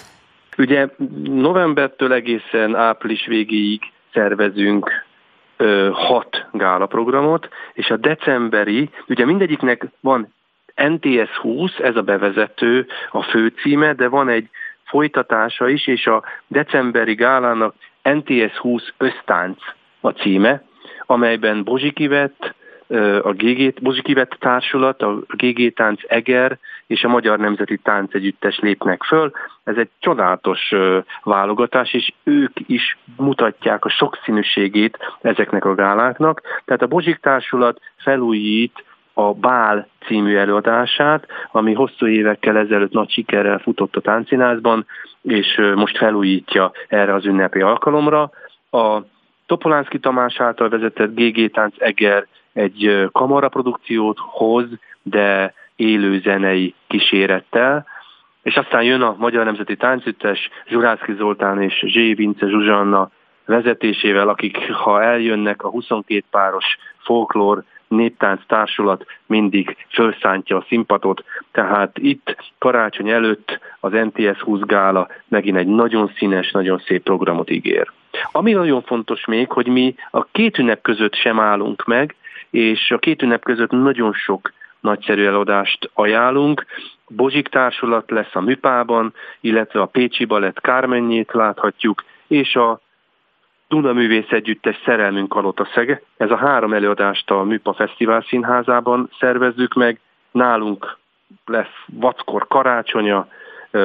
Ugye 0.59 0.88
novembertől 1.24 2.12
egészen 2.12 2.74
április 2.74 3.26
végéig 3.26 3.81
szervezünk 4.12 5.06
hat 5.92 6.47
gálaprogramot, 6.53 7.49
és 7.73 7.90
a 7.90 7.97
decemberi, 7.97 8.90
ugye 9.09 9.25
mindegyiknek 9.25 9.87
van 10.01 10.35
NTS 10.75 11.37
20, 11.37 11.79
ez 11.79 11.97
a 11.97 12.03
bevezető, 12.03 12.87
a 13.11 13.23
főcíme, 13.23 13.95
de 13.95 14.09
van 14.09 14.29
egy 14.29 14.49
folytatása 14.85 15.69
is, 15.69 15.87
és 15.87 16.07
a 16.07 16.23
decemberi 16.47 17.14
gálának 17.14 17.75
NTS 18.03 18.57
20 18.57 18.92
ösztánc 18.97 19.59
a 20.01 20.11
címe, 20.11 20.62
amelyben 21.07 21.64
Bozsikivett, 21.64 22.55
a 23.22 23.33
GG, 23.33 23.83
Bozsikivett 23.83 24.37
Társulat, 24.38 25.03
a 25.03 25.18
GG 25.29 25.72
Tánc 25.72 26.01
Eger 26.07 26.59
és 26.87 27.05
a 27.05 27.09
Magyar 27.09 27.38
Nemzeti 27.38 27.77
Tánc 27.77 28.14
Együttes 28.14 28.59
lépnek 28.59 29.03
föl. 29.03 29.33
Ez 29.64 29.77
egy 29.77 29.88
csodálatos 29.99 30.72
válogatás, 31.22 31.92
és 31.92 32.12
ők 32.25 32.53
is 32.66 32.99
mutatják 33.16 33.85
a 33.85 33.88
sokszínűségét 33.88 34.99
ezeknek 35.20 35.64
a 35.64 35.75
gáláknak. 35.75 36.40
Tehát 36.64 36.83
a 36.83 36.87
Bozsik 36.87 37.16
Társulat 37.16 37.81
felújít 37.96 38.85
a 39.12 39.35
Bál 39.35 39.88
című 40.07 40.37
előadását, 40.37 41.27
ami 41.53 41.72
hosszú 41.72 42.07
évekkel 42.07 42.57
ezelőtt 42.57 42.92
nagy 42.92 43.11
sikerrel 43.11 43.59
futott 43.59 43.96
a 43.96 44.01
táncszínházban, 44.01 44.87
és 45.22 45.61
most 45.75 45.96
felújítja 45.96 46.72
erre 46.88 47.14
az 47.14 47.25
ünnepi 47.27 47.61
alkalomra. 47.61 48.31
A 48.70 48.99
Topolánszki 49.46 49.99
Tamás 49.99 50.40
által 50.40 50.68
vezetett 50.68 51.14
GG 51.14 51.51
Tánc 51.51 51.75
Eger 51.79 52.27
egy 52.57 53.09
kamaraprodukciót 53.12 54.19
hoz, 54.19 54.64
de 55.03 55.55
élő 55.77 56.21
zenei 56.21 56.75
kísérettel, 56.87 57.87
és 58.42 58.57
aztán 58.57 58.83
jön 58.83 59.03
a 59.03 59.14
Magyar 59.19 59.45
Nemzeti 59.45 59.77
Táncüttes 59.77 60.51
Zsurászki 60.69 61.14
Zoltán 61.14 61.62
és 61.62 61.85
Zsé 61.87 62.14
Vince 62.14 62.49
Zsuzsanna 62.49 63.11
vezetésével, 63.45 64.29
akik 64.29 64.73
ha 64.73 65.03
eljönnek 65.03 65.62
a 65.62 65.69
22 65.69 66.25
páros 66.31 66.64
folklór 66.99 67.62
néptánc 67.88 68.40
társulat 68.47 69.05
mindig 69.27 69.77
felszántja 69.88 70.57
a 70.57 70.64
színpadot, 70.69 71.25
tehát 71.53 71.99
itt 71.99 72.37
karácsony 72.59 73.09
előtt 73.09 73.59
az 73.81 73.92
NTS 73.92 74.40
20 74.40 74.61
gála 74.61 75.09
megint 75.29 75.57
egy 75.57 75.66
nagyon 75.66 76.12
színes, 76.16 76.51
nagyon 76.51 76.83
szép 76.87 77.03
programot 77.03 77.51
ígér. 77.51 77.90
Ami 78.33 78.53
nagyon 78.53 78.83
fontos 78.83 79.25
még, 79.25 79.51
hogy 79.51 79.66
mi 79.66 79.95
a 80.11 80.25
két 80.25 80.59
ünnep 80.59 80.83
között 80.83 81.14
sem 81.14 81.40
állunk 81.40 81.85
meg, 81.85 82.14
és 82.57 82.90
a 82.90 82.99
két 82.99 83.23
ünnep 83.23 83.45
között 83.45 83.71
nagyon 83.71 84.12
sok 84.12 84.53
nagyszerű 84.81 85.25
eladást 85.25 85.90
ajánlunk. 85.95 86.64
Bozsik 87.09 87.49
társulat 87.49 88.11
lesz 88.11 88.35
a 88.35 88.40
Műpában, 88.40 89.14
illetve 89.40 89.81
a 89.81 89.87
Pécsi 89.87 90.25
Balett 90.25 90.61
Kármennyét 90.61 91.33
láthatjuk, 91.33 92.05
és 92.27 92.55
a 92.55 92.81
Duna 93.69 93.92
Művész 93.92 94.31
Együttes 94.31 94.81
Szerelmünk 94.85 95.35
alatt 95.35 95.61
a 95.61 95.69
Szege. 95.75 96.03
Ez 96.16 96.31
a 96.31 96.37
három 96.37 96.73
előadást 96.73 97.31
a 97.31 97.42
Műpa 97.42 97.73
Fesztivál 97.73 98.25
Színházában 98.29 99.11
szervezzük 99.19 99.75
meg. 99.75 100.01
Nálunk 100.31 100.97
lesz 101.45 101.85
Vackor 101.87 102.47
karácsonya, 102.49 103.29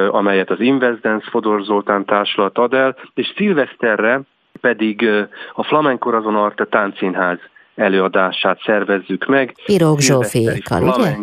amelyet 0.08 0.50
az 0.50 0.60
Investdance 0.60 1.30
Fodor 1.30 1.62
Zoltán 1.62 2.04
társulat 2.04 2.58
ad 2.58 2.74
el, 2.74 2.96
és 3.14 3.32
szilveszterre 3.36 4.20
pedig 4.60 5.08
a 5.52 5.62
Flamenco 5.62 6.10
Razon 6.10 6.36
Arte 6.36 6.64
Táncszínház 6.64 7.38
előadását 7.74 8.60
szervezzük 8.64 9.26
meg. 9.26 9.54
Pirók 9.64 10.00
Zsófiékkal, 10.00 10.82
ugye? 10.82 11.16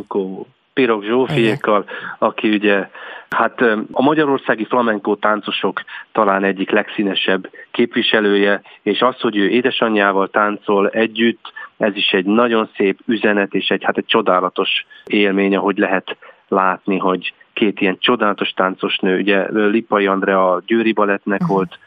Spirok 0.79 1.03
Zsófiékkal, 1.03 1.85
aki 2.17 2.49
ugye 2.49 2.87
Hát 3.29 3.61
a 3.91 4.01
magyarországi 4.01 4.65
flamenkó 4.65 5.15
táncosok 5.15 5.81
talán 6.11 6.43
egyik 6.43 6.69
legszínesebb 6.69 7.49
képviselője, 7.71 8.61
és 8.81 9.01
az, 9.01 9.19
hogy 9.19 9.37
ő 9.37 9.49
édesanyjával 9.49 10.29
táncol 10.29 10.89
együtt, 10.89 11.51
ez 11.77 11.95
is 11.95 12.11
egy 12.11 12.25
nagyon 12.25 12.69
szép 12.75 12.99
üzenet, 13.05 13.53
és 13.53 13.69
egy, 13.69 13.83
hát 13.83 13.97
egy 13.97 14.05
csodálatos 14.05 14.85
élmény, 15.05 15.55
ahogy 15.55 15.77
lehet 15.77 16.17
látni, 16.47 16.97
hogy 16.97 17.33
két 17.53 17.81
ilyen 17.81 17.97
csodálatos 17.99 18.49
táncos 18.49 18.97
nő, 18.97 19.19
ugye 19.19 19.47
Lipai 19.51 20.07
Andrea 20.07 20.51
a 20.51 20.61
Győri 20.65 20.91
Balettnek 20.91 21.41
uh-huh. 21.41 21.55
volt 21.55 21.79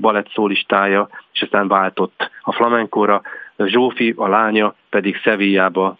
balett 0.00 0.30
szólistája, 0.34 1.08
és 1.32 1.42
aztán 1.42 1.68
váltott 1.68 2.30
a 2.42 2.52
flamenkóra. 2.52 3.22
Zsófi, 3.58 4.14
a 4.16 4.28
lánya 4.28 4.74
pedig 4.90 5.20
Szevillába 5.22 5.96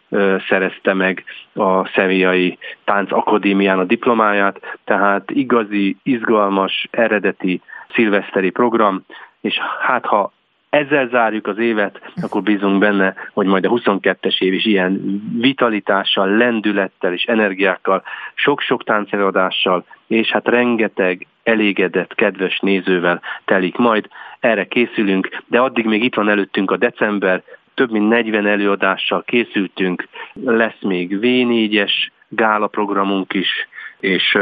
szerezte 0.48 0.94
meg 0.94 1.24
a 1.54 1.86
Szevillai 1.86 2.58
Tánc 2.84 3.12
Akadémián 3.12 3.78
a 3.78 3.84
diplomáját, 3.84 4.78
tehát 4.84 5.30
igazi, 5.30 5.96
izgalmas, 6.02 6.88
eredeti 6.90 7.60
szilveszteri 7.94 8.50
program, 8.50 9.04
és 9.40 9.58
hát 9.80 10.06
ha 10.06 10.32
ezzel 10.74 11.08
zárjuk 11.08 11.46
az 11.46 11.58
évet, 11.58 12.12
akkor 12.22 12.42
bízunk 12.42 12.78
benne, 12.78 13.14
hogy 13.32 13.46
majd 13.46 13.64
a 13.64 13.68
22-es 13.68 14.42
év 14.42 14.52
is 14.52 14.64
ilyen 14.64 15.22
vitalitással, 15.40 16.28
lendülettel 16.28 17.12
és 17.12 17.24
energiákkal, 17.24 18.02
sok-sok 18.34 18.84
táncelőadással, 18.84 19.84
és 20.06 20.30
hát 20.30 20.48
rengeteg 20.48 21.26
elégedett, 21.42 22.14
kedves 22.14 22.58
nézővel 22.58 23.20
telik 23.44 23.76
majd. 23.76 24.08
Erre 24.40 24.64
készülünk, 24.64 25.42
de 25.46 25.58
addig 25.58 25.84
még 25.84 26.04
itt 26.04 26.14
van 26.14 26.28
előttünk 26.28 26.70
a 26.70 26.76
december, 26.76 27.42
több 27.74 27.90
mint 27.90 28.08
40 28.08 28.46
előadással 28.46 29.22
készültünk, 29.22 30.08
lesz 30.44 30.80
még 30.80 31.18
V4-es 31.20 31.92
gála 32.28 32.66
programunk 32.66 33.32
is, 33.32 33.68
és 34.00 34.38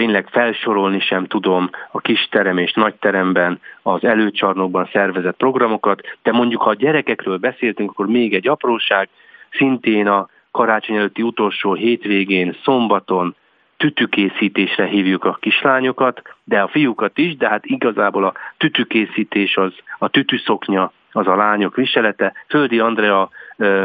tényleg 0.00 0.28
felsorolni 0.28 1.00
sem 1.00 1.26
tudom 1.26 1.70
a 1.90 2.00
kis 2.00 2.28
terem 2.30 2.58
és 2.58 2.72
nagy 2.72 2.94
teremben 2.94 3.60
az 3.82 4.04
előcsarnokban 4.04 4.88
szervezett 4.92 5.36
programokat, 5.36 6.00
de 6.22 6.32
mondjuk 6.32 6.62
ha 6.62 6.70
a 6.70 6.74
gyerekekről 6.74 7.36
beszéltünk, 7.36 7.90
akkor 7.90 8.06
még 8.06 8.34
egy 8.34 8.48
apróság, 8.48 9.08
szintén 9.50 10.06
a 10.06 10.28
karácsony 10.50 10.96
előtti 10.96 11.22
utolsó 11.22 11.74
hétvégén, 11.74 12.56
szombaton 12.62 13.34
tütükészítésre 13.76 14.86
hívjuk 14.86 15.24
a 15.24 15.38
kislányokat, 15.40 16.22
de 16.44 16.60
a 16.60 16.68
fiúkat 16.68 17.18
is, 17.18 17.36
de 17.36 17.48
hát 17.48 17.64
igazából 17.66 18.24
a 18.24 18.34
tütükészítés 18.56 19.56
az, 19.56 19.72
a 19.98 20.08
tütüszoknya 20.08 20.92
az 21.12 21.26
a 21.26 21.36
lányok 21.36 21.76
viselete. 21.76 22.32
Földi 22.48 22.78
Andrea 22.78 23.30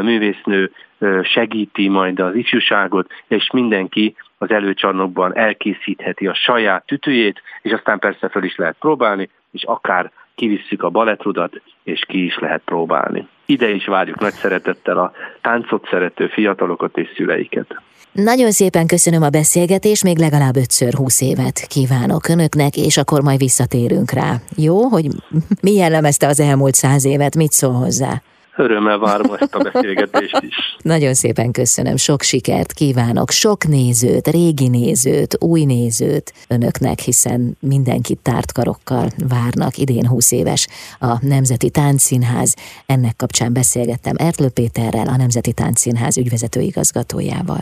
művésznő 0.02 0.70
segíti 1.22 1.88
majd 1.88 2.20
az 2.20 2.34
ifjúságot, 2.34 3.10
és 3.28 3.50
mindenki 3.52 4.14
az 4.38 4.50
előcsarnokban 4.50 5.36
elkészítheti 5.36 6.26
a 6.26 6.34
saját 6.34 6.86
tütőjét, 6.86 7.42
és 7.62 7.72
aztán 7.72 7.98
persze 7.98 8.28
fel 8.28 8.44
is 8.44 8.56
lehet 8.56 8.76
próbálni, 8.80 9.30
és 9.50 9.62
akár 9.64 10.10
kivisszük 10.34 10.82
a 10.82 10.90
balettrudat, 10.90 11.60
és 11.82 12.04
ki 12.08 12.24
is 12.24 12.38
lehet 12.38 12.62
próbálni. 12.64 13.28
Ide 13.46 13.68
is 13.68 13.86
várjuk 13.86 14.20
nagy 14.20 14.32
szeretettel 14.32 14.98
a 14.98 15.12
táncot 15.40 15.88
szerető 15.90 16.26
fiatalokat 16.26 16.98
és 16.98 17.08
szüleiket. 17.16 17.82
Nagyon 18.12 18.50
szépen 18.50 18.86
köszönöm 18.86 19.22
a 19.22 19.28
beszélgetést, 19.28 20.04
még 20.04 20.18
legalább 20.18 20.56
ötször 20.56 20.92
húsz 20.92 21.20
évet 21.20 21.66
kívánok 21.68 22.28
önöknek, 22.28 22.76
és 22.76 22.96
akkor 22.96 23.22
majd 23.22 23.38
visszatérünk 23.38 24.10
rá. 24.10 24.34
Jó, 24.56 24.82
hogy 24.82 25.06
mi 25.62 25.72
jellemezte 25.72 26.26
az 26.26 26.40
elmúlt 26.40 26.74
száz 26.74 27.04
évet, 27.04 27.36
mit 27.36 27.50
szól 27.50 27.72
hozzá? 27.72 28.22
Örömmel 28.56 28.98
várom 28.98 29.34
ezt 29.34 29.54
a 29.54 29.62
beszélgetést 29.62 30.42
is. 30.42 30.76
Nagyon 30.78 31.14
szépen 31.14 31.50
köszönöm, 31.50 31.96
sok 31.96 32.22
sikert 32.22 32.72
kívánok, 32.72 33.30
sok 33.30 33.66
nézőt, 33.66 34.28
régi 34.28 34.68
nézőt, 34.68 35.36
új 35.40 35.64
nézőt 35.64 36.32
önöknek, 36.48 36.98
hiszen 36.98 37.56
mindenkit 37.60 38.18
tárt 38.18 38.52
karokkal 38.52 39.10
várnak. 39.28 39.76
Idén 39.76 40.06
20 40.06 40.32
éves 40.32 40.68
a 40.98 41.26
Nemzeti 41.26 41.70
Táncszínház. 41.70 42.54
Ennek 42.86 43.16
kapcsán 43.16 43.52
beszélgettem 43.52 44.14
Ertlő 44.18 44.48
Péterrel, 44.48 45.06
a 45.06 45.16
Nemzeti 45.16 45.52
Táncszínház 45.52 46.16
ügyvezető 46.16 46.60
igazgatójával. 46.60 47.60